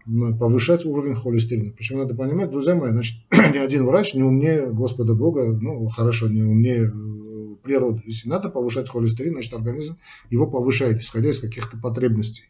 повышать 0.06 0.86
уровень 0.86 1.16
холестерина. 1.16 1.72
Причем 1.76 2.00
надо 2.00 2.16
понимать, 2.16 2.52
друзья 2.52 2.76
мои, 2.76 2.92
значит, 2.92 3.18
ни 3.32 3.58
один 3.58 3.86
врач 3.86 4.14
не 4.14 4.24
умнее 4.24 4.74
Господа 4.74 5.16
Бога, 5.16 5.46
ну, 5.46 5.88
хорошо, 5.88 6.28
не 6.28 6.44
умнее 6.44 6.84
э, 6.84 7.56
природы. 7.64 8.02
Если 8.06 8.28
надо 8.28 8.50
повышать 8.50 8.90
холестерин, 8.90 9.34
значит, 9.34 9.54
организм 9.54 9.98
его 10.30 10.48
повышает, 10.48 11.02
исходя 11.02 11.30
из 11.30 11.40
каких-то 11.40 11.78
потребностей. 11.78 12.50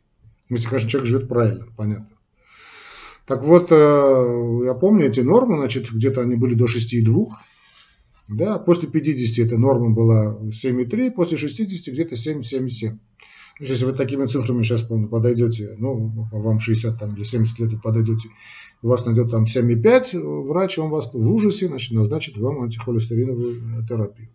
Если, 0.50 0.68
конечно, 0.68 0.89
человек 0.89 1.10
живет 1.10 1.28
правильно, 1.28 1.68
понятно. 1.78 2.18
Так 3.26 3.44
вот, 3.44 3.72
э, 3.72 4.66
я 4.66 4.74
помню 4.74 5.06
эти 5.08 5.22
нормы, 5.22 5.58
значит, 5.58 5.92
где-то 5.92 6.22
они 6.22 6.36
были 6.36 6.56
до 6.56 6.66
6,2. 6.66 7.28
Да, 8.30 8.58
после 8.58 8.89
50 8.89 9.46
эта 9.46 9.58
норма 9.58 9.92
была 9.92 10.39
7,3, 10.50 11.12
после 11.12 11.38
60 11.38 11.94
где-то 11.94 12.16
7,77. 12.16 12.98
Если 13.60 13.86
вы 13.86 13.94
такими 13.94 14.26
цифрами 14.26 14.63
сейчас 14.63 14.84
подойдете, 14.84 15.76
ну, 15.78 16.28
вам 16.32 16.60
60 16.60 17.00
там, 17.00 17.16
или 17.16 17.24
70 17.24 17.60
лет 17.60 17.74
вы 17.74 17.80
подойдете, 17.80 18.30
вас 18.82 19.06
найдет 19.06 19.30
там 19.30 19.46
7,5, 19.46 20.48
врач 20.48 20.80
он 20.80 20.89
вас 20.89 21.13
в 21.13 21.32
ужасе 21.32 21.68
значит, 21.68 21.92
назначит 21.92 22.38
вам 22.38 22.62
антихолестериновую 22.62 23.86
терапию. 23.88 24.30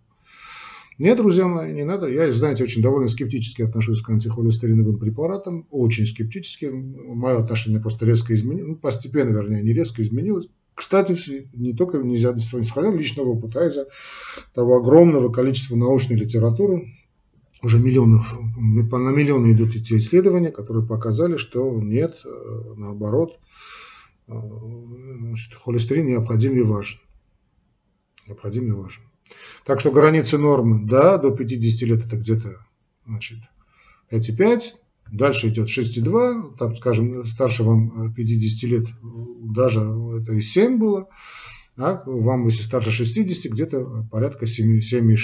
Нет, 0.98 1.16
друзья 1.16 1.46
мои, 1.46 1.72
не 1.72 1.85
надо. 1.85 2.09
Я, 2.09 2.33
знаете, 2.33 2.64
очень 2.64 2.83
довольно 2.83 3.07
скептически 3.07 3.62
отношусь 3.62 4.02
к 4.02 4.11
антихолестериновым 4.11 4.98
препаратам. 4.98 5.66
Очень 5.70 6.07
скептически. 6.07 6.66
Мое 6.66 7.38
отношение 7.38 7.81
просто 7.81 8.04
резко 8.04 8.35
изменилось. 8.35 8.70
Ну, 8.70 8.76
постепенно, 8.76 9.31
вернее, 9.31 9.62
не 9.62 9.72
резко 9.72 10.02
изменилось. 10.02 10.48
Кстати, 10.74 11.48
не 11.54 11.72
только 11.72 11.98
нельзя 11.98 12.35
исходя 12.37 12.90
личного 12.90 13.28
опыта, 13.28 13.61
а 13.61 13.68
из-за 13.68 13.87
того 14.54 14.78
огромного 14.78 15.31
количества 15.31 15.76
научной 15.76 16.16
литературы, 16.16 16.88
уже 17.62 17.78
миллионов, 17.78 18.34
на 18.56 19.10
миллионы 19.10 19.52
идут 19.52 19.74
эти 19.74 19.94
исследования, 19.98 20.50
которые 20.50 20.86
показали, 20.86 21.36
что 21.36 21.80
нет, 21.80 22.18
э, 22.24 22.28
наоборот, 22.76 23.38
э, 24.28 24.32
холестерин 25.62 26.06
необходим 26.06 26.56
и 26.56 26.62
важен. 26.62 27.00
Необходим 28.26 28.68
и 28.68 28.70
важен. 28.72 29.02
Так 29.64 29.80
что 29.80 29.90
границы 29.90 30.38
нормы, 30.38 30.86
да, 30.86 31.18
до 31.18 31.30
50 31.30 31.88
лет 31.88 32.06
это 32.06 32.16
где-то, 32.16 32.64
значит, 33.06 33.38
5,5, 34.10 34.74
дальше 35.10 35.48
идет 35.48 35.68
6,2, 35.68 36.56
там, 36.58 36.76
скажем, 36.76 37.24
старше 37.26 37.64
вам 37.64 38.14
50 38.14 38.70
лет, 38.70 38.86
даже 39.42 39.80
это 39.80 40.32
и 40.32 40.42
7 40.42 40.78
было, 40.78 41.08
а 41.76 42.02
вам, 42.06 42.46
если 42.46 42.62
старше 42.62 42.90
60, 42.90 43.52
где-то 43.52 44.06
порядка 44.10 44.46
7,6, 44.46 45.16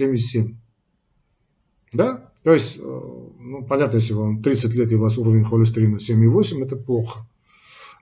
7,7. 0.00 0.56
Да? 1.92 2.30
То 2.42 2.52
есть, 2.52 2.76
э, 2.78 2.80
ну, 2.80 3.64
понятно, 3.64 3.96
если 3.96 4.12
вам 4.12 4.42
30 4.42 4.74
лет 4.74 4.92
и 4.92 4.94
у 4.94 5.00
вас 5.00 5.18
уровень 5.18 5.44
холестерина 5.44 5.96
7,8, 5.96 6.64
это 6.64 6.76
плохо. 6.76 7.26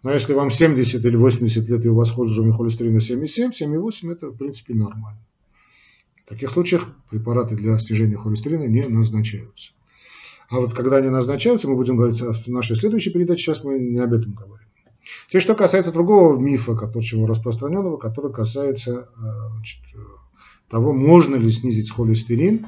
Но 0.03 0.13
если 0.13 0.35
вам 0.35 0.51
70 0.51 1.05
или 1.05 1.17
80 1.17 1.69
лет 1.69 1.85
и 1.85 1.89
у 1.89 1.97
вас 1.97 2.17
уровень 2.17 2.53
холестерина 2.53 2.99
7,7, 2.99 3.51
7,8, 3.53 4.13
это 4.13 4.29
в 4.29 4.37
принципе 4.37 4.75
нормально. 4.75 5.21
В 6.25 6.29
таких 6.29 6.51
случаях 6.51 6.89
препараты 7.11 7.57
для 7.57 7.79
снижения 7.79 8.17
холестерина 8.17 8.67
не 8.67 8.85
назначаются. 8.87 9.73
А 10.49 10.61
вот 10.61 10.75
когда 10.75 10.99
они 10.99 11.09
назначаются, 11.09 11.69
мы 11.69 11.77
будем 11.77 11.97
говорить 11.97 12.21
в 12.21 12.49
нашей 12.49 12.77
следующей 12.77 13.11
передаче, 13.11 13.43
сейчас 13.43 13.65
мы 13.65 13.79
не 13.79 13.99
об 13.99 14.13
этом 14.13 14.33
говорим. 14.33 14.67
Теперь, 15.29 15.43
что 15.43 15.55
касается 15.55 15.93
другого 15.93 16.39
мифа, 16.39 16.75
который 16.75 17.27
распространенного, 17.27 17.97
который 17.97 18.33
касается 18.33 18.93
э, 18.93 19.55
значит, 19.55 19.81
того, 20.69 20.93
можно 20.93 21.37
ли 21.37 21.49
снизить 21.51 21.91
холестерин 21.91 22.67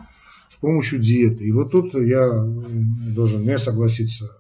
с 0.50 0.56
помощью 0.56 0.98
диеты. 0.98 1.44
И 1.44 1.52
вот 1.52 1.70
тут 1.70 1.94
я 1.94 2.28
должен 3.14 3.44
не 3.44 3.58
согласиться 3.58 4.30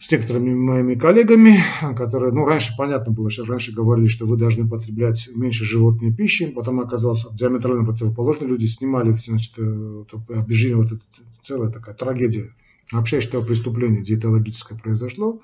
с 0.00 0.10
некоторыми 0.10 0.54
моими 0.54 0.94
коллегами, 0.94 1.62
которые, 1.94 2.32
ну, 2.32 2.46
раньше 2.46 2.72
понятно 2.76 3.12
было, 3.12 3.30
что 3.30 3.44
раньше 3.44 3.72
говорили, 3.72 4.08
что 4.08 4.26
вы 4.26 4.38
должны 4.38 4.66
потреблять 4.66 5.28
меньше 5.34 5.66
животной 5.66 6.12
пищи, 6.12 6.46
потом 6.46 6.80
оказалось 6.80 7.26
диаметрально 7.34 7.84
противоположно, 7.84 8.46
люди 8.46 8.64
снимали, 8.64 9.12
значит, 9.12 9.52
э, 9.58 10.04
обезжирение, 10.34 10.82
вот 10.82 10.92
это 10.92 11.02
целая 11.42 11.70
такая 11.70 11.94
трагедия. 11.94 12.54
Вообще, 12.90 13.20
что 13.20 13.42
преступление 13.42 14.02
диетологическое 14.02 14.78
произошло, 14.78 15.40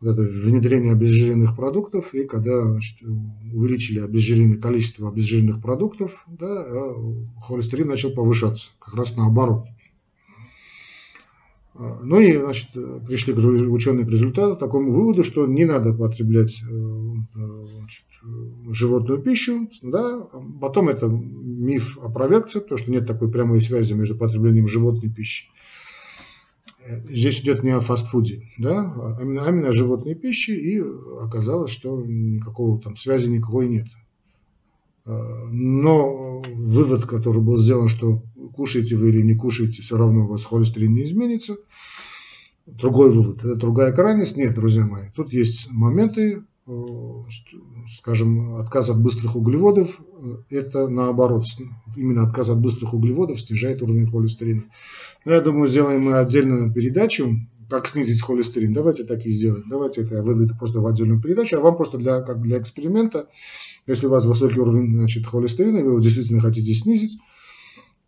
вот 0.00 0.12
это 0.12 0.22
внедрение 0.22 0.92
обезжиренных 0.92 1.56
продуктов, 1.56 2.14
и 2.14 2.24
когда 2.24 2.60
значит, 2.64 2.96
увеличили 3.52 4.00
обезжиренное 4.00 4.58
количество 4.58 5.08
обезжиренных 5.08 5.62
продуктов, 5.62 6.24
да, 6.26 6.46
а 6.46 6.94
холестерин 7.42 7.88
начал 7.88 8.10
повышаться, 8.10 8.70
как 8.78 8.94
раз 8.94 9.16
наоборот. 9.16 9.66
А, 11.74 12.00
ну 12.02 12.20
и 12.20 12.36
значит, 12.36 12.72
пришли 13.06 13.32
ученые 13.34 14.06
к 14.06 14.10
результату, 14.10 14.56
такому 14.56 14.92
выводу, 14.92 15.22
что 15.22 15.46
не 15.46 15.64
надо 15.64 15.92
потреблять 15.92 16.62
э, 16.62 16.66
э, 16.66 17.66
значит, 17.78 18.04
животную 18.70 19.22
пищу. 19.22 19.68
Да? 19.82 20.26
Потом 20.60 20.88
это 20.88 21.06
миф 21.08 21.98
опровергся, 22.02 22.60
потому 22.60 22.78
что 22.78 22.90
нет 22.90 23.06
такой 23.06 23.30
прямой 23.30 23.60
связи 23.60 23.92
между 23.92 24.16
потреблением 24.16 24.68
животной 24.68 25.10
пищи. 25.10 25.46
Здесь 27.08 27.40
идет 27.40 27.62
не 27.64 27.70
о 27.70 27.80
фастфуде, 27.80 28.42
да, 28.58 28.92
а 28.96 29.22
именно, 29.22 29.42
а 29.44 29.50
именно 29.50 29.68
о 29.68 29.72
животной 29.72 30.14
пище, 30.14 30.54
и 30.54 30.80
оказалось, 31.22 31.70
что 31.70 32.00
никакого 32.04 32.80
там 32.80 32.96
связи 32.96 33.28
никакой 33.28 33.68
нет. 33.68 33.86
А, 35.04 35.12
но 35.50 36.42
вывод, 36.42 37.06
который 37.06 37.40
был 37.40 37.56
сделан, 37.56 37.88
что 37.88 38.22
кушаете 38.54 38.96
вы 38.96 39.08
или 39.08 39.22
не 39.22 39.34
кушаете, 39.34 39.82
все 39.82 39.96
равно 39.96 40.24
у 40.24 40.28
вас 40.28 40.44
холестерин 40.44 40.92
не 40.92 41.04
изменится. 41.04 41.56
Другой 42.66 43.12
вывод, 43.12 43.38
это 43.38 43.54
другая 43.54 43.92
крайность. 43.92 44.36
Нет, 44.36 44.54
друзья 44.54 44.86
мои, 44.86 45.04
тут 45.14 45.32
есть 45.32 45.70
моменты, 45.70 46.42
скажем, 47.88 48.56
отказ 48.56 48.90
от 48.90 49.00
быстрых 49.00 49.36
углеводов, 49.36 50.00
это 50.50 50.88
наоборот, 50.88 51.44
именно 51.96 52.24
отказ 52.24 52.48
от 52.48 52.60
быстрых 52.60 52.92
углеводов 52.94 53.40
снижает 53.40 53.82
уровень 53.82 54.10
холестерина. 54.10 54.64
Но 55.24 55.32
я 55.32 55.40
думаю, 55.40 55.68
сделаем 55.68 56.02
мы 56.02 56.18
отдельную 56.18 56.72
передачу, 56.72 57.36
как 57.70 57.86
снизить 57.86 58.22
холестерин. 58.22 58.72
Давайте 58.72 59.04
так 59.04 59.24
и 59.26 59.30
сделаем. 59.30 59.68
Давайте 59.68 60.02
это 60.02 60.16
я 60.16 60.22
выведу 60.22 60.56
просто 60.56 60.80
в 60.80 60.86
отдельную 60.86 61.20
передачу, 61.20 61.56
а 61.56 61.60
вам 61.60 61.76
просто 61.76 61.98
для, 61.98 62.20
как 62.20 62.40
для 62.42 62.58
эксперимента 62.58 63.28
если 63.86 64.06
у 64.06 64.10
вас 64.10 64.26
высокий 64.26 64.58
уровень 64.58 64.98
значит, 64.98 65.26
холестерина, 65.26 65.78
и 65.78 65.82
вы 65.82 65.90
его 65.90 66.00
действительно 66.00 66.40
хотите 66.40 66.74
снизить, 66.74 67.18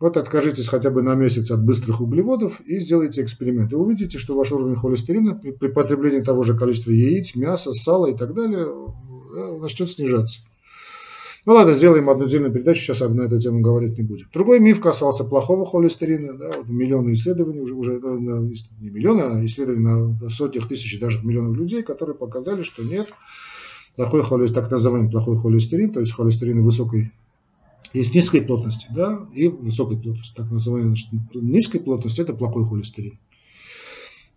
вот 0.00 0.16
откажитесь 0.16 0.68
хотя 0.68 0.90
бы 0.90 1.02
на 1.02 1.14
месяц 1.14 1.50
от 1.50 1.64
быстрых 1.64 2.00
углеводов 2.00 2.60
и 2.60 2.78
сделайте 2.80 3.22
эксперимент. 3.22 3.72
И 3.72 3.76
увидите, 3.76 4.18
что 4.18 4.34
ваш 4.34 4.52
уровень 4.52 4.76
холестерина 4.76 5.34
при, 5.34 5.50
при 5.50 5.68
потреблении 5.68 6.20
того 6.20 6.42
же 6.42 6.56
количества 6.56 6.90
яиц, 6.90 7.34
мяса, 7.34 7.72
сала 7.72 8.06
и 8.06 8.16
так 8.16 8.34
далее 8.34 8.66
э, 8.66 9.58
начнет 9.60 9.90
снижаться. 9.90 10.40
Ну 11.46 11.54
ладно, 11.54 11.72
сделаем 11.72 12.10
одну 12.10 12.26
отдельную 12.26 12.52
передачу, 12.52 12.80
сейчас 12.80 13.00
на 13.00 13.22
эту 13.22 13.40
тему 13.40 13.60
говорить 13.60 13.96
не 13.96 14.04
будем. 14.04 14.26
Другой 14.34 14.60
миф 14.60 14.80
касался 14.80 15.24
плохого 15.24 15.64
холестерина. 15.64 16.34
Да, 16.34 16.58
вот 16.58 16.68
миллионы 16.68 17.14
исследований, 17.14 17.60
уже, 17.60 17.74
уже 17.74 17.92
не 18.80 18.90
миллионы, 18.90 19.22
а 19.22 19.46
исследований 19.46 19.82
на 20.20 20.30
сотнях 20.30 20.68
тысяч, 20.68 21.00
даже 21.00 21.24
миллионов 21.24 21.56
людей, 21.56 21.82
которые 21.82 22.14
показали, 22.14 22.62
что 22.62 22.82
нет, 22.82 23.08
плохой 23.96 24.22
холестерин, 24.22 24.62
так 24.62 24.70
называемый 24.70 25.10
плохой 25.10 25.38
холестерин, 25.38 25.92
то 25.92 26.00
есть 26.00 26.12
холестерин 26.12 26.62
высокой 26.62 27.12
есть 27.92 28.14
низкой 28.14 28.42
плотности, 28.42 28.86
да, 28.94 29.26
и 29.34 29.48
высокой 29.48 29.98
плотности. 29.98 30.34
Так 30.34 30.50
называемый 30.50 30.88
значит, 30.88 31.08
низкой 31.34 31.80
плотности 31.80 32.20
это 32.20 32.34
плохой 32.34 32.66
холестерин. 32.66 33.18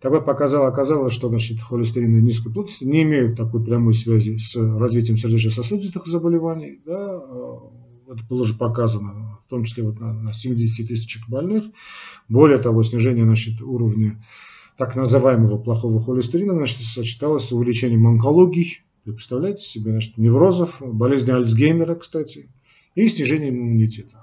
Тогда 0.00 0.20
показало, 0.20 0.66
оказалось, 0.66 1.14
что 1.14 1.28
значит, 1.28 1.60
холестерины 1.60 2.16
низкой 2.20 2.52
плотности 2.52 2.84
не 2.84 3.02
имеют 3.02 3.36
такой 3.36 3.64
прямой 3.64 3.94
связи 3.94 4.36
с 4.36 4.56
развитием 4.56 5.16
сердечно-сосудистых 5.16 6.06
заболеваний. 6.06 6.80
Да, 6.84 7.20
а, 7.20 7.70
это 8.08 8.24
было 8.28 8.40
уже 8.40 8.54
показано, 8.54 9.38
в 9.46 9.50
том 9.50 9.64
числе 9.64 9.84
вот 9.84 10.00
на, 10.00 10.12
на 10.12 10.32
70 10.32 10.88
тысячах 10.88 11.28
больных. 11.28 11.64
Более 12.28 12.58
того, 12.58 12.82
снижение 12.82 13.24
значит, 13.24 13.62
уровня 13.62 14.24
так 14.76 14.96
называемого 14.96 15.58
плохого 15.58 16.00
холестерина 16.00 16.54
значит, 16.54 16.80
сочеталось 16.80 17.44
с 17.44 17.52
увеличением 17.52 18.06
онкологий, 18.08 18.82
вы 19.04 19.14
представляете 19.14 19.62
себе, 19.62 19.92
значит, 19.92 20.16
неврозов, 20.16 20.80
болезни 20.80 21.30
Альцгеймера, 21.30 21.94
кстати, 21.96 22.48
и 22.94 23.08
снижение 23.08 23.50
иммунитета. 23.50 24.18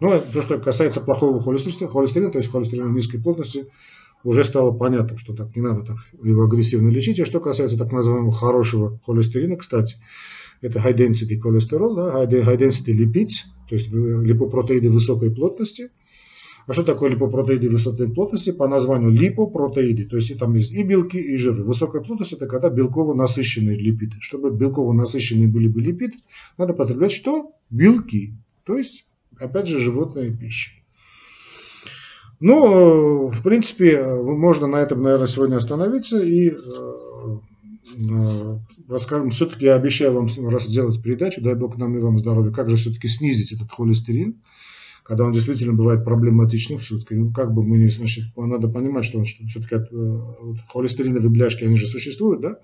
Ну, 0.00 0.12
а 0.12 0.20
то, 0.20 0.42
что 0.42 0.58
касается 0.58 1.00
плохого 1.00 1.40
холестерина, 1.40 1.90
холестерина, 1.90 2.30
то 2.30 2.38
есть 2.38 2.50
холестерина 2.50 2.88
низкой 2.88 3.18
плотности, 3.18 3.66
уже 4.24 4.44
стало 4.44 4.72
понятно, 4.72 5.18
что 5.18 5.32
так 5.34 5.54
не 5.56 5.62
надо 5.62 5.82
так 5.82 5.96
его 6.22 6.44
агрессивно 6.44 6.88
лечить. 6.88 7.20
А 7.20 7.26
что 7.26 7.40
касается 7.40 7.78
так 7.78 7.92
называемого 7.92 8.32
хорошего 8.32 9.00
холестерина, 9.04 9.56
кстати, 9.56 9.96
это 10.60 10.78
high 10.80 10.96
density 10.96 11.38
холестерол, 11.38 11.94
да, 11.94 12.24
high 12.24 12.58
density 12.58 12.96
lipids, 12.96 13.44
то 13.68 13.74
есть 13.74 13.92
липопротеиды 13.92 14.90
высокой 14.90 15.30
плотности– 15.34 15.90
а 16.66 16.72
что 16.72 16.84
такое 16.84 17.10
липопротеиды 17.10 17.68
высокой 17.68 18.08
плотности? 18.08 18.52
По 18.52 18.68
названию 18.68 19.10
липопротеиды. 19.10 20.06
То 20.06 20.16
есть 20.16 20.38
там 20.38 20.54
есть 20.54 20.70
и 20.70 20.82
белки, 20.82 21.16
и 21.16 21.36
жиры. 21.36 21.64
Высокая 21.64 22.02
плотность 22.02 22.32
это 22.32 22.46
когда 22.46 22.68
белково-насыщенные 22.68 23.76
липиды. 23.76 24.16
Чтобы 24.20 24.50
белково-насыщенные 24.50 25.48
были 25.48 25.68
бы 25.68 25.80
липиды, 25.80 26.18
надо 26.58 26.74
потреблять 26.74 27.12
что? 27.12 27.52
Белки. 27.70 28.34
То 28.64 28.76
есть, 28.76 29.06
опять 29.38 29.66
же, 29.66 29.78
животная 29.78 30.30
пища. 30.30 30.70
Ну, 32.38 33.28
в 33.28 33.42
принципе, 33.42 34.04
можно 34.22 34.66
на 34.66 34.76
этом, 34.76 35.02
наверное, 35.02 35.28
сегодня 35.28 35.56
остановиться 35.56 36.20
и 36.20 36.50
э, 36.50 36.52
э, 37.96 38.58
расскажем. 38.88 39.30
Все-таки 39.30 39.66
я 39.66 39.76
обещаю 39.76 40.12
вам 40.12 40.26
раз 40.48 40.66
сделать 40.66 41.00
передачу, 41.00 41.40
дай 41.40 41.54
бог 41.54 41.76
нам 41.78 41.96
и 41.96 42.00
вам 42.00 42.18
здоровья, 42.18 42.50
как 42.50 42.68
же 42.68 42.76
все-таки 42.76 43.06
снизить 43.06 43.52
этот 43.52 43.70
холестерин 43.70 44.40
когда 45.02 45.24
он 45.24 45.32
действительно 45.32 45.72
бывает 45.72 46.04
проблематичным, 46.04 46.78
все-таки, 46.78 47.14
ну, 47.14 47.32
как 47.32 47.52
бы 47.52 47.64
мы 47.64 47.78
не, 47.78 47.88
значит, 47.88 48.24
надо 48.36 48.68
понимать, 48.68 49.04
что, 49.04 49.18
он, 49.18 49.24
что 49.24 49.44
все-таки 49.46 49.74
э, 49.74 50.18
холестериновые 50.68 51.30
бляшки, 51.30 51.64
они 51.64 51.76
же 51.76 51.86
существуют, 51.86 52.40
да, 52.40 52.58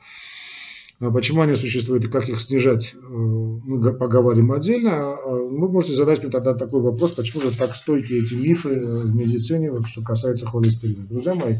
А 1.01 1.11
почему 1.11 1.43
они 1.43 1.57
существуют 1.57 2.05
и 2.05 2.09
как 2.09 2.29
их 2.29 2.41
снижать, 2.41 2.95
э, 2.95 2.99
мы 2.99 3.93
поговорим 3.95 4.53
отдельно. 4.53 4.93
А, 4.93 5.17
а 5.25 5.31
вы 5.49 5.69
можете 5.69 5.95
задать 5.95 6.23
мне 6.23 6.31
тогда 6.31 6.55
такой 6.55 6.81
вопрос, 6.81 7.13
почему 7.13 7.43
же 7.43 7.57
так 7.57 7.75
стойкие 7.75 8.23
эти 8.23 8.35
мифы 8.35 8.71
э, 8.71 9.03
в 9.03 9.15
медицине, 9.15 9.73
что 9.87 10.03
касается 10.03 10.47
холестерина. 10.47 11.07
Друзья 11.07 11.35
мои, 11.35 11.57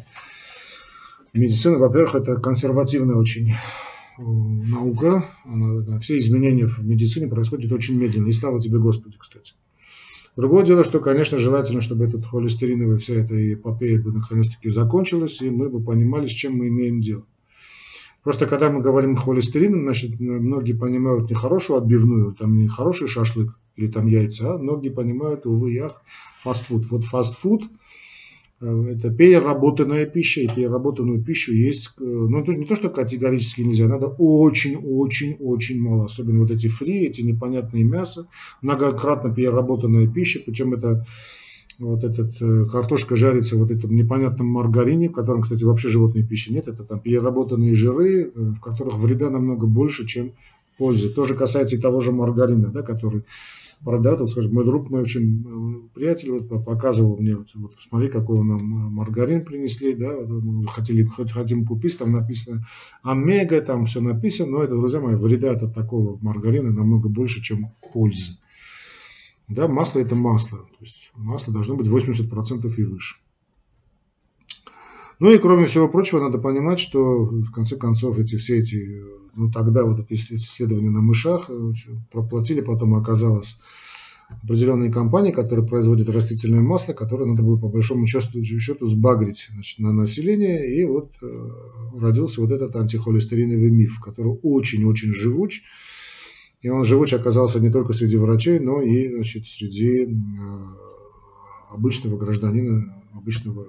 медицина, 1.33 1.79
во-первых, 1.79 2.15
это 2.15 2.37
консервативная 2.37 3.17
очень 3.17 3.55
наука. 4.19 5.29
Она, 5.45 5.99
все 6.01 6.19
изменения 6.19 6.67
в 6.67 6.85
медицине 6.85 7.29
происходят 7.29 7.71
очень 7.73 7.99
медленно. 7.99 8.29
И 8.29 8.33
слава 8.33 8.61
тебе, 8.61 8.79
Господи, 8.79 9.17
кстати. 9.19 9.55
Другое 10.39 10.65
дело, 10.65 10.85
что, 10.85 11.01
конечно, 11.01 11.41
желательно, 11.41 11.81
чтобы 11.81 12.05
этот 12.05 12.25
холестериновый, 12.25 12.97
вся 12.99 13.15
эта 13.15 13.55
эпопея 13.55 14.01
бы 14.01 14.13
наконец-таки 14.13 14.69
закончилась, 14.69 15.43
и 15.43 15.51
мы 15.51 15.69
бы 15.69 15.83
понимали, 15.83 16.29
с 16.29 16.31
чем 16.31 16.59
мы 16.59 16.69
имеем 16.69 17.01
дело. 17.01 17.27
Просто 18.23 18.47
когда 18.47 18.71
мы 18.71 18.81
говорим 18.81 19.17
холестерин, 19.17 19.83
значит, 19.83 20.21
многие 20.21 20.75
понимают 20.75 21.29
не 21.29 21.35
хорошую 21.35 21.81
отбивную, 21.81 22.37
там 22.37 22.57
не 22.57 22.69
хороший 22.69 23.09
шашлык 23.09 23.59
или 23.75 23.89
там 23.89 24.07
яйца, 24.07 24.55
а 24.55 24.59
многие 24.59 24.91
понимают, 24.91 25.45
увы, 25.45 25.73
ях, 25.73 26.03
фастфуд. 26.39 26.89
Вот 26.89 27.03
фастфуд 27.03 27.65
это 28.61 29.11
переработанная 29.13 30.05
пища, 30.07 30.41
и 30.41 30.49
переработанную 30.49 31.23
пищу 31.23 31.53
есть, 31.53 31.91
э, 31.99 32.03
ну, 32.05 32.45
не 32.45 32.65
то, 32.65 32.75
что 32.75 32.91
категорически 32.91 33.61
нельзя, 33.61 33.87
надо 33.87 34.09
очень-очень-очень 34.09 35.81
мало, 35.81 36.07
особенно 36.07 36.41
вот 36.41 36.51
эти 36.51 36.67
фри, 36.67 37.07
эти 37.07 37.21
непонятные 37.21 37.85
мясо, 37.85 38.27
многократно 38.61 39.33
переработанная 39.33 40.09
пища, 40.09 40.41
причем 40.45 40.75
это 40.75 41.07
вот 41.79 42.03
этот 42.03 42.43
э, 42.43 42.65
картошка 42.67 43.17
жарится 43.17 43.57
вот 43.57 43.71
этом 43.71 43.95
непонятном 43.95 44.49
маргарине, 44.49 45.09
в 45.09 45.13
котором, 45.13 45.43
кстати, 45.43 45.63
вообще 45.63 45.89
животной 45.89 46.25
пищи 46.25 46.51
нет. 46.51 46.67
Это 46.67 46.83
там 46.83 46.99
переработанные 46.99 47.77
жиры, 47.77 48.25
э, 48.25 48.31
в 48.35 48.61
которых 48.61 48.97
вреда 48.99 49.31
намного 49.31 49.69
больше, 49.69 50.05
чем 50.05 50.33
пользы. 50.77 51.09
То 51.09 51.25
же 51.25 51.35
касается 51.35 51.77
и 51.77 51.81
того 51.81 52.01
же 52.01 52.11
маргарина, 52.11 52.69
да, 52.69 52.83
который 52.83 53.25
продают. 53.85 54.21
Вот, 54.21 54.31
скажем, 54.31 54.55
мой 54.55 54.65
друг, 54.65 54.91
мой 54.91 55.03
очень 55.03 55.45
э, 55.45 55.89
приятель 55.95 56.31
вот, 56.31 56.65
показывал 56.65 57.17
мне, 57.19 57.37
вот, 57.37 57.49
вот 57.55 57.75
смотри, 57.75 58.09
какой 58.09 58.43
нам 58.45 58.63
маргарин 58.63 59.45
принесли, 59.45 59.95
да, 59.95 60.13
хотели, 60.69 61.05
хотим 61.05 61.65
купить, 61.65 61.99
там 61.99 62.13
написано 62.13 62.67
омега, 63.03 63.61
там 63.61 63.85
все 63.85 64.01
написано, 64.01 64.51
но 64.51 64.63
это, 64.63 64.77
друзья 64.77 65.01
мои, 65.01 65.15
вреда 65.15 65.53
от 65.53 65.75
такого 65.75 66.19
маргарина 66.23 66.73
намного 66.73 67.09
больше, 67.09 67.43
чем 67.43 67.73
пользы. 67.93 68.33
Да, 69.49 69.67
масло 69.67 70.01
это 70.01 70.15
масло. 70.15 70.59
То 70.59 70.85
есть 70.85 71.11
масло 71.15 71.53
должно 71.53 71.75
быть 71.75 71.87
80% 71.87 72.71
и 72.77 72.85
выше. 72.85 73.17
Ну 75.21 75.31
и 75.31 75.39
кроме 75.39 75.67
всего 75.67 75.89
прочего, 75.89 76.21
надо 76.21 76.39
понимать, 76.39 76.79
что 76.79 77.25
в 77.25 77.51
конце 77.51 77.77
концов 77.77 78.19
эти 78.19 78.37
все 78.37 78.61
эти, 78.61 79.03
ну 79.35 79.51
тогда 79.51 79.85
вот 79.85 79.99
эти 79.99 80.15
исследования 80.15 80.91
на 80.91 81.01
мышах 81.01 81.51
э, 81.51 81.73
проплатили, 82.13 82.61
потом 82.61 82.95
оказалось 82.95 83.57
определенные 84.29 84.93
компании, 84.93 85.33
которые 85.33 85.67
производят 85.67 86.09
растительное 86.11 86.61
масло, 86.61 86.93
которое 86.93 87.25
надо 87.25 87.43
было 87.43 87.59
по 87.59 87.69
большому 87.69 88.07
счету, 88.07 88.87
сбагрить 88.87 89.49
значит, 89.53 89.79
на 89.81 89.93
население. 89.93 90.81
И 90.81 90.85
вот 90.85 91.13
э, 91.23 91.51
родился 91.99 92.41
вот 92.41 92.53
этот 92.53 92.77
антихолестериновый 92.77 93.71
миф, 93.71 94.01
который 94.01 94.39
очень-очень 94.43 95.15
живуч. 95.15 95.63
И 96.61 96.69
он 96.69 96.85
живуч 96.85 97.13
оказался 97.13 97.61
не 97.61 97.71
только 97.71 97.93
среди 97.93 98.17
врачей, 98.17 98.59
но 98.59 98.83
и 98.83 99.15
значит, 99.15 99.47
среди 99.47 100.05
э, 100.05 100.09
обычного 101.71 102.19
гражданина, 102.19 102.85
обычного 103.15 103.65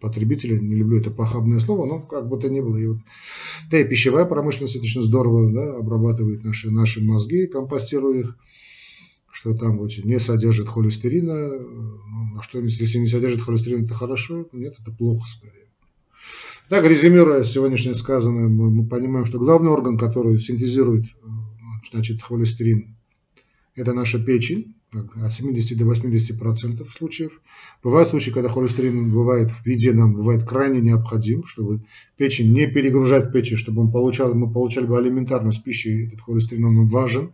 потребителя. 0.00 0.58
Не 0.58 0.76
люблю 0.76 0.98
это 0.98 1.10
похабное 1.10 1.60
слово, 1.60 1.86
но 1.86 2.00
как 2.00 2.28
бы 2.28 2.38
то 2.38 2.48
ни 2.48 2.60
было. 2.60 2.76
И 2.76 2.86
вот, 2.86 2.98
да 3.70 3.78
и 3.78 3.84
пищевая 3.84 4.24
промышленность 4.24 4.76
очень 4.76 5.02
здорово 5.02 5.50
да, 5.52 5.78
обрабатывает 5.78 6.44
наши, 6.44 6.70
наши 6.70 7.02
мозги, 7.02 7.46
компостируя 7.46 8.20
их 8.20 8.36
что 9.34 9.52
там 9.52 9.78
вот, 9.78 9.90
не 10.04 10.20
содержит 10.20 10.68
холестерина. 10.68 11.58
Ну, 11.58 12.38
а 12.38 12.42
что, 12.42 12.60
если 12.60 12.98
не 12.98 13.08
содержит 13.08 13.42
холестерин, 13.42 13.84
это 13.84 13.94
хорошо? 13.94 14.48
Нет, 14.52 14.76
это 14.80 14.92
плохо 14.92 15.26
скорее. 15.28 15.68
Так, 16.68 16.86
резюмируя 16.86 17.44
сегодняшнее 17.44 17.96
сказанное, 17.96 18.48
мы 18.48 18.86
понимаем, 18.86 19.26
что 19.26 19.38
главный 19.38 19.70
орган, 19.70 19.98
который 19.98 20.38
синтезирует 20.38 21.06
э, 21.06 21.28
значит, 21.92 22.22
холестерин. 22.22 22.96
Это 23.74 23.92
наша 23.92 24.24
печень, 24.24 24.76
от 24.94 25.32
70 25.32 25.76
до 25.78 25.86
80 25.86 26.38
процентов 26.38 26.92
случаев. 26.92 27.40
Бывают 27.82 28.08
случаи, 28.08 28.30
когда 28.30 28.48
холестерин 28.48 29.12
бывает 29.12 29.50
в 29.50 29.66
еде 29.66 29.92
нам 29.92 30.14
бывает 30.14 30.44
крайне 30.44 30.80
необходим, 30.80 31.44
чтобы 31.44 31.80
печень 32.16 32.52
не 32.52 32.66
перегружать 32.66 33.32
печень, 33.32 33.56
чтобы 33.56 33.82
он 33.82 33.90
получал, 33.90 34.34
мы 34.34 34.52
получали 34.52 34.86
бы 34.86 35.00
элементарно 35.00 35.52
с 35.52 35.58
пищей, 35.58 36.06
этот 36.06 36.20
холестерин 36.20 36.64
он 36.64 36.88
важен. 36.88 37.32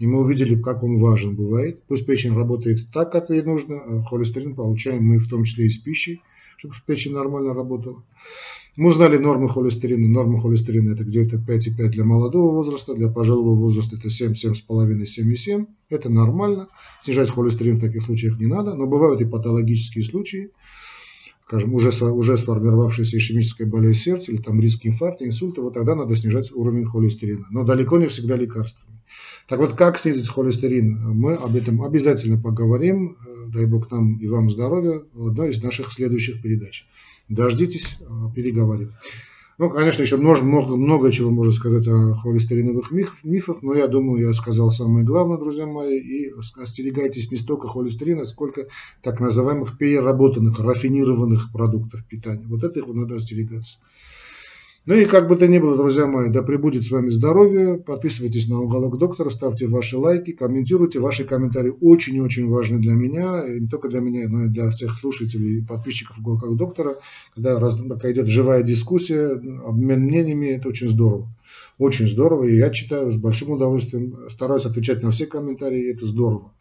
И 0.00 0.08
мы 0.08 0.22
увидели, 0.22 0.60
как 0.60 0.82
он 0.82 0.96
важен 0.96 1.36
бывает. 1.36 1.84
Пусть 1.86 2.04
печень 2.04 2.34
работает 2.34 2.90
так, 2.92 3.12
как 3.12 3.30
ей 3.30 3.42
нужно, 3.42 3.76
а 3.76 4.04
холестерин 4.04 4.56
получаем 4.56 5.04
мы 5.04 5.18
в 5.18 5.28
том 5.28 5.44
числе 5.44 5.66
и 5.66 5.70
с 5.70 5.78
пищей, 5.78 6.20
чтобы 6.56 6.74
печень 6.86 7.12
нормально 7.12 7.54
работала. 7.54 8.02
Мы 8.76 8.88
узнали 8.88 9.18
нормы 9.18 9.48
холестерина. 9.48 10.08
Норма 10.08 10.40
холестерина 10.40 10.94
это 10.94 11.04
где-то 11.04 11.36
5,5 11.36 11.88
для 11.90 12.04
молодого 12.04 12.52
возраста, 12.52 12.94
для 12.94 13.08
пожилого 13.08 13.54
возраста 13.54 13.96
это 13.96 14.10
7, 14.10 14.32
7,5, 14.32 15.04
7,7. 15.04 15.66
Это 15.90 16.10
нормально. 16.10 16.68
Снижать 17.02 17.30
холестерин 17.30 17.76
в 17.76 17.80
таких 17.80 18.02
случаях 18.02 18.38
не 18.40 18.46
надо, 18.46 18.74
но 18.74 18.86
бывают 18.86 19.20
и 19.20 19.26
патологические 19.26 20.04
случаи, 20.04 20.50
скажем, 21.46 21.74
уже, 21.74 21.90
уже 22.04 22.36
сформировавшаяся 22.36 23.16
ишемическая 23.16 23.68
болезнь 23.68 24.00
сердца 24.00 24.32
или 24.32 24.42
там 24.42 24.60
риск 24.60 24.84
инфаркта, 24.86 25.24
инсульта, 25.24 25.62
вот 25.62 25.74
тогда 25.74 25.94
надо 25.94 26.16
снижать 26.16 26.50
уровень 26.52 26.86
холестерина. 26.86 27.46
Но 27.50 27.62
далеко 27.62 27.98
не 27.98 28.08
всегда 28.08 28.34
лекарствами. 28.34 28.98
Так 29.46 29.58
вот, 29.58 29.74
как 29.74 29.98
снизить 29.98 30.28
холестерин? 30.28 30.98
Мы 31.14 31.34
об 31.34 31.54
этом 31.54 31.82
обязательно 31.82 32.40
поговорим. 32.40 33.16
Дай 33.48 33.66
Бог 33.66 33.90
нам 33.90 34.16
и 34.16 34.26
вам 34.26 34.48
здоровья 34.50 35.02
в 35.12 35.26
одной 35.26 35.50
из 35.50 35.62
наших 35.62 35.92
следующих 35.92 36.40
передач. 36.40 36.86
Дождитесь, 37.28 37.98
э, 38.00 38.04
переговорим. 38.34 38.92
Ну, 39.56 39.70
конечно, 39.70 40.02
еще 40.02 40.16
много, 40.16 40.42
много, 40.42 40.76
много 40.76 41.12
чего 41.12 41.30
можно 41.30 41.52
сказать 41.52 41.86
о 41.86 42.16
холестериновых 42.16 42.90
мифах, 42.90 43.62
но 43.62 43.74
я 43.74 43.86
думаю, 43.86 44.26
я 44.26 44.32
сказал 44.34 44.72
самое 44.72 45.04
главное, 45.04 45.38
друзья 45.38 45.64
мои, 45.64 45.96
и 45.96 46.32
остерегайтесь 46.60 47.30
не 47.30 47.36
столько 47.36 47.68
холестерина, 47.68 48.24
сколько 48.24 48.66
так 49.00 49.20
называемых 49.20 49.78
переработанных, 49.78 50.58
рафинированных 50.58 51.52
продуктов 51.52 52.04
питания. 52.04 52.46
Вот 52.48 52.64
этого 52.64 52.92
надо 52.94 53.16
остерегаться. 53.16 53.78
Ну 54.86 54.94
и 54.94 55.06
как 55.06 55.28
бы 55.28 55.36
то 55.36 55.48
ни 55.48 55.58
было, 55.58 55.78
друзья 55.78 56.06
мои, 56.06 56.28
да 56.28 56.42
пребудет 56.42 56.84
с 56.84 56.90
вами 56.90 57.08
здоровье. 57.08 57.78
Подписывайтесь 57.78 58.48
на 58.48 58.60
уголок 58.60 58.98
доктора, 58.98 59.30
ставьте 59.30 59.66
ваши 59.66 59.96
лайки, 59.96 60.32
комментируйте. 60.32 60.98
Ваши 60.98 61.24
комментарии 61.24 61.72
очень 61.80 62.16
и 62.16 62.20
очень 62.20 62.50
важны 62.50 62.80
для 62.80 62.92
меня, 62.92 63.46
и 63.46 63.60
не 63.60 63.66
только 63.66 63.88
для 63.88 64.00
меня, 64.00 64.28
но 64.28 64.44
и 64.44 64.48
для 64.48 64.70
всех 64.70 64.94
слушателей 64.94 65.60
и 65.60 65.64
подписчиков 65.64 66.18
уголка 66.18 66.48
доктора. 66.48 66.98
Когда, 67.34 67.58
раз, 67.58 67.78
когда 67.78 68.12
идет 68.12 68.26
живая 68.26 68.62
дискуссия, 68.62 69.30
обмен 69.66 70.02
мнениями, 70.02 70.48
это 70.48 70.68
очень 70.68 70.90
здорово. 70.90 71.30
Очень 71.78 72.06
здорово, 72.06 72.44
и 72.44 72.56
я 72.56 72.68
читаю 72.68 73.10
с 73.10 73.16
большим 73.16 73.52
удовольствием, 73.52 74.18
стараюсь 74.28 74.66
отвечать 74.66 75.02
на 75.02 75.12
все 75.12 75.24
комментарии, 75.24 75.92
это 75.92 76.04
здорово 76.04 76.52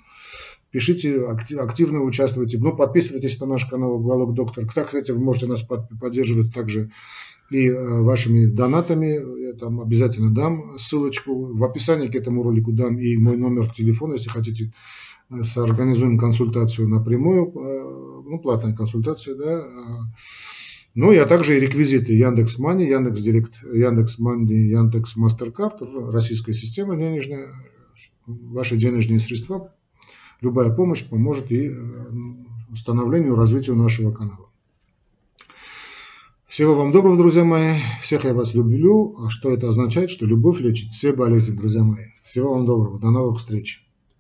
пишите, 0.74 1.24
активно 1.28 2.02
участвуйте, 2.02 2.58
ну, 2.58 2.76
подписывайтесь 2.76 3.40
на 3.40 3.46
наш 3.46 3.66
канал 3.66 3.94
«Уголок 3.94 4.34
доктор». 4.34 4.66
Кстати, 4.66 5.12
вы 5.12 5.20
можете 5.20 5.46
нас 5.46 5.62
поддерживать 5.62 6.52
также 6.52 6.90
и 7.54 7.70
э, 7.70 8.02
вашими 8.02 8.46
донатами. 8.46 9.48
Я 9.48 9.54
там 9.54 9.82
обязательно 9.82 10.34
дам 10.34 10.78
ссылочку. 10.78 11.56
В 11.56 11.64
описании 11.64 12.08
к 12.08 12.16
этому 12.16 12.44
ролику 12.44 12.72
дам 12.72 12.98
и 12.98 13.18
мой 13.18 13.38
номер 13.38 13.70
телефона, 13.70 14.14
если 14.14 14.30
хотите 14.30 14.74
э, 15.30 15.44
соорганизуем 15.44 16.18
консультацию 16.18 16.90
напрямую, 16.90 17.48
э, 17.48 18.30
ну, 18.30 18.40
платная 18.40 18.76
консультация, 18.76 19.36
да. 19.36 19.64
Ну, 20.96 21.12
и 21.12 21.18
а 21.18 21.26
также 21.26 21.58
и 21.58 21.60
реквизиты 21.60 22.14
Яндекс 22.14 22.60
Мани, 22.60 22.86
Яндекс 22.86 23.22
Директ, 23.22 23.54
Яндекс 23.74 24.20
Мани, 24.20 24.70
Яндекс 24.70 25.16
Мастеркард, 25.16 25.82
российская 26.12 26.54
система 26.54 26.96
денежная, 26.96 27.48
ваши 28.28 28.78
денежные 28.78 29.20
средства, 29.20 29.74
любая 30.42 30.72
помощь 30.72 31.04
поможет 31.04 31.52
и 31.52 31.76
становлению, 32.76 33.36
развитию 33.36 33.76
нашего 33.76 34.12
канала. 34.12 34.53
Всего 36.54 36.76
вам 36.76 36.92
доброго, 36.92 37.18
друзья 37.18 37.44
мои. 37.44 37.74
Всех 38.00 38.26
я 38.26 38.34
вас 38.36 38.54
люблю. 38.54 39.16
А 39.18 39.32
что 39.32 39.50
это 39.50 39.70
означает? 39.70 40.12
Что 40.12 40.28
любовь 40.28 40.60
лечит 40.60 40.92
все 40.92 41.12
болезни, 41.12 41.58
друзья 41.58 41.82
мои. 41.82 42.06
Всего 42.22 42.54
вам 42.54 42.68
доброго. 42.68 43.00
До 43.00 43.10
новых 43.10 43.40
встреч. 43.40 43.83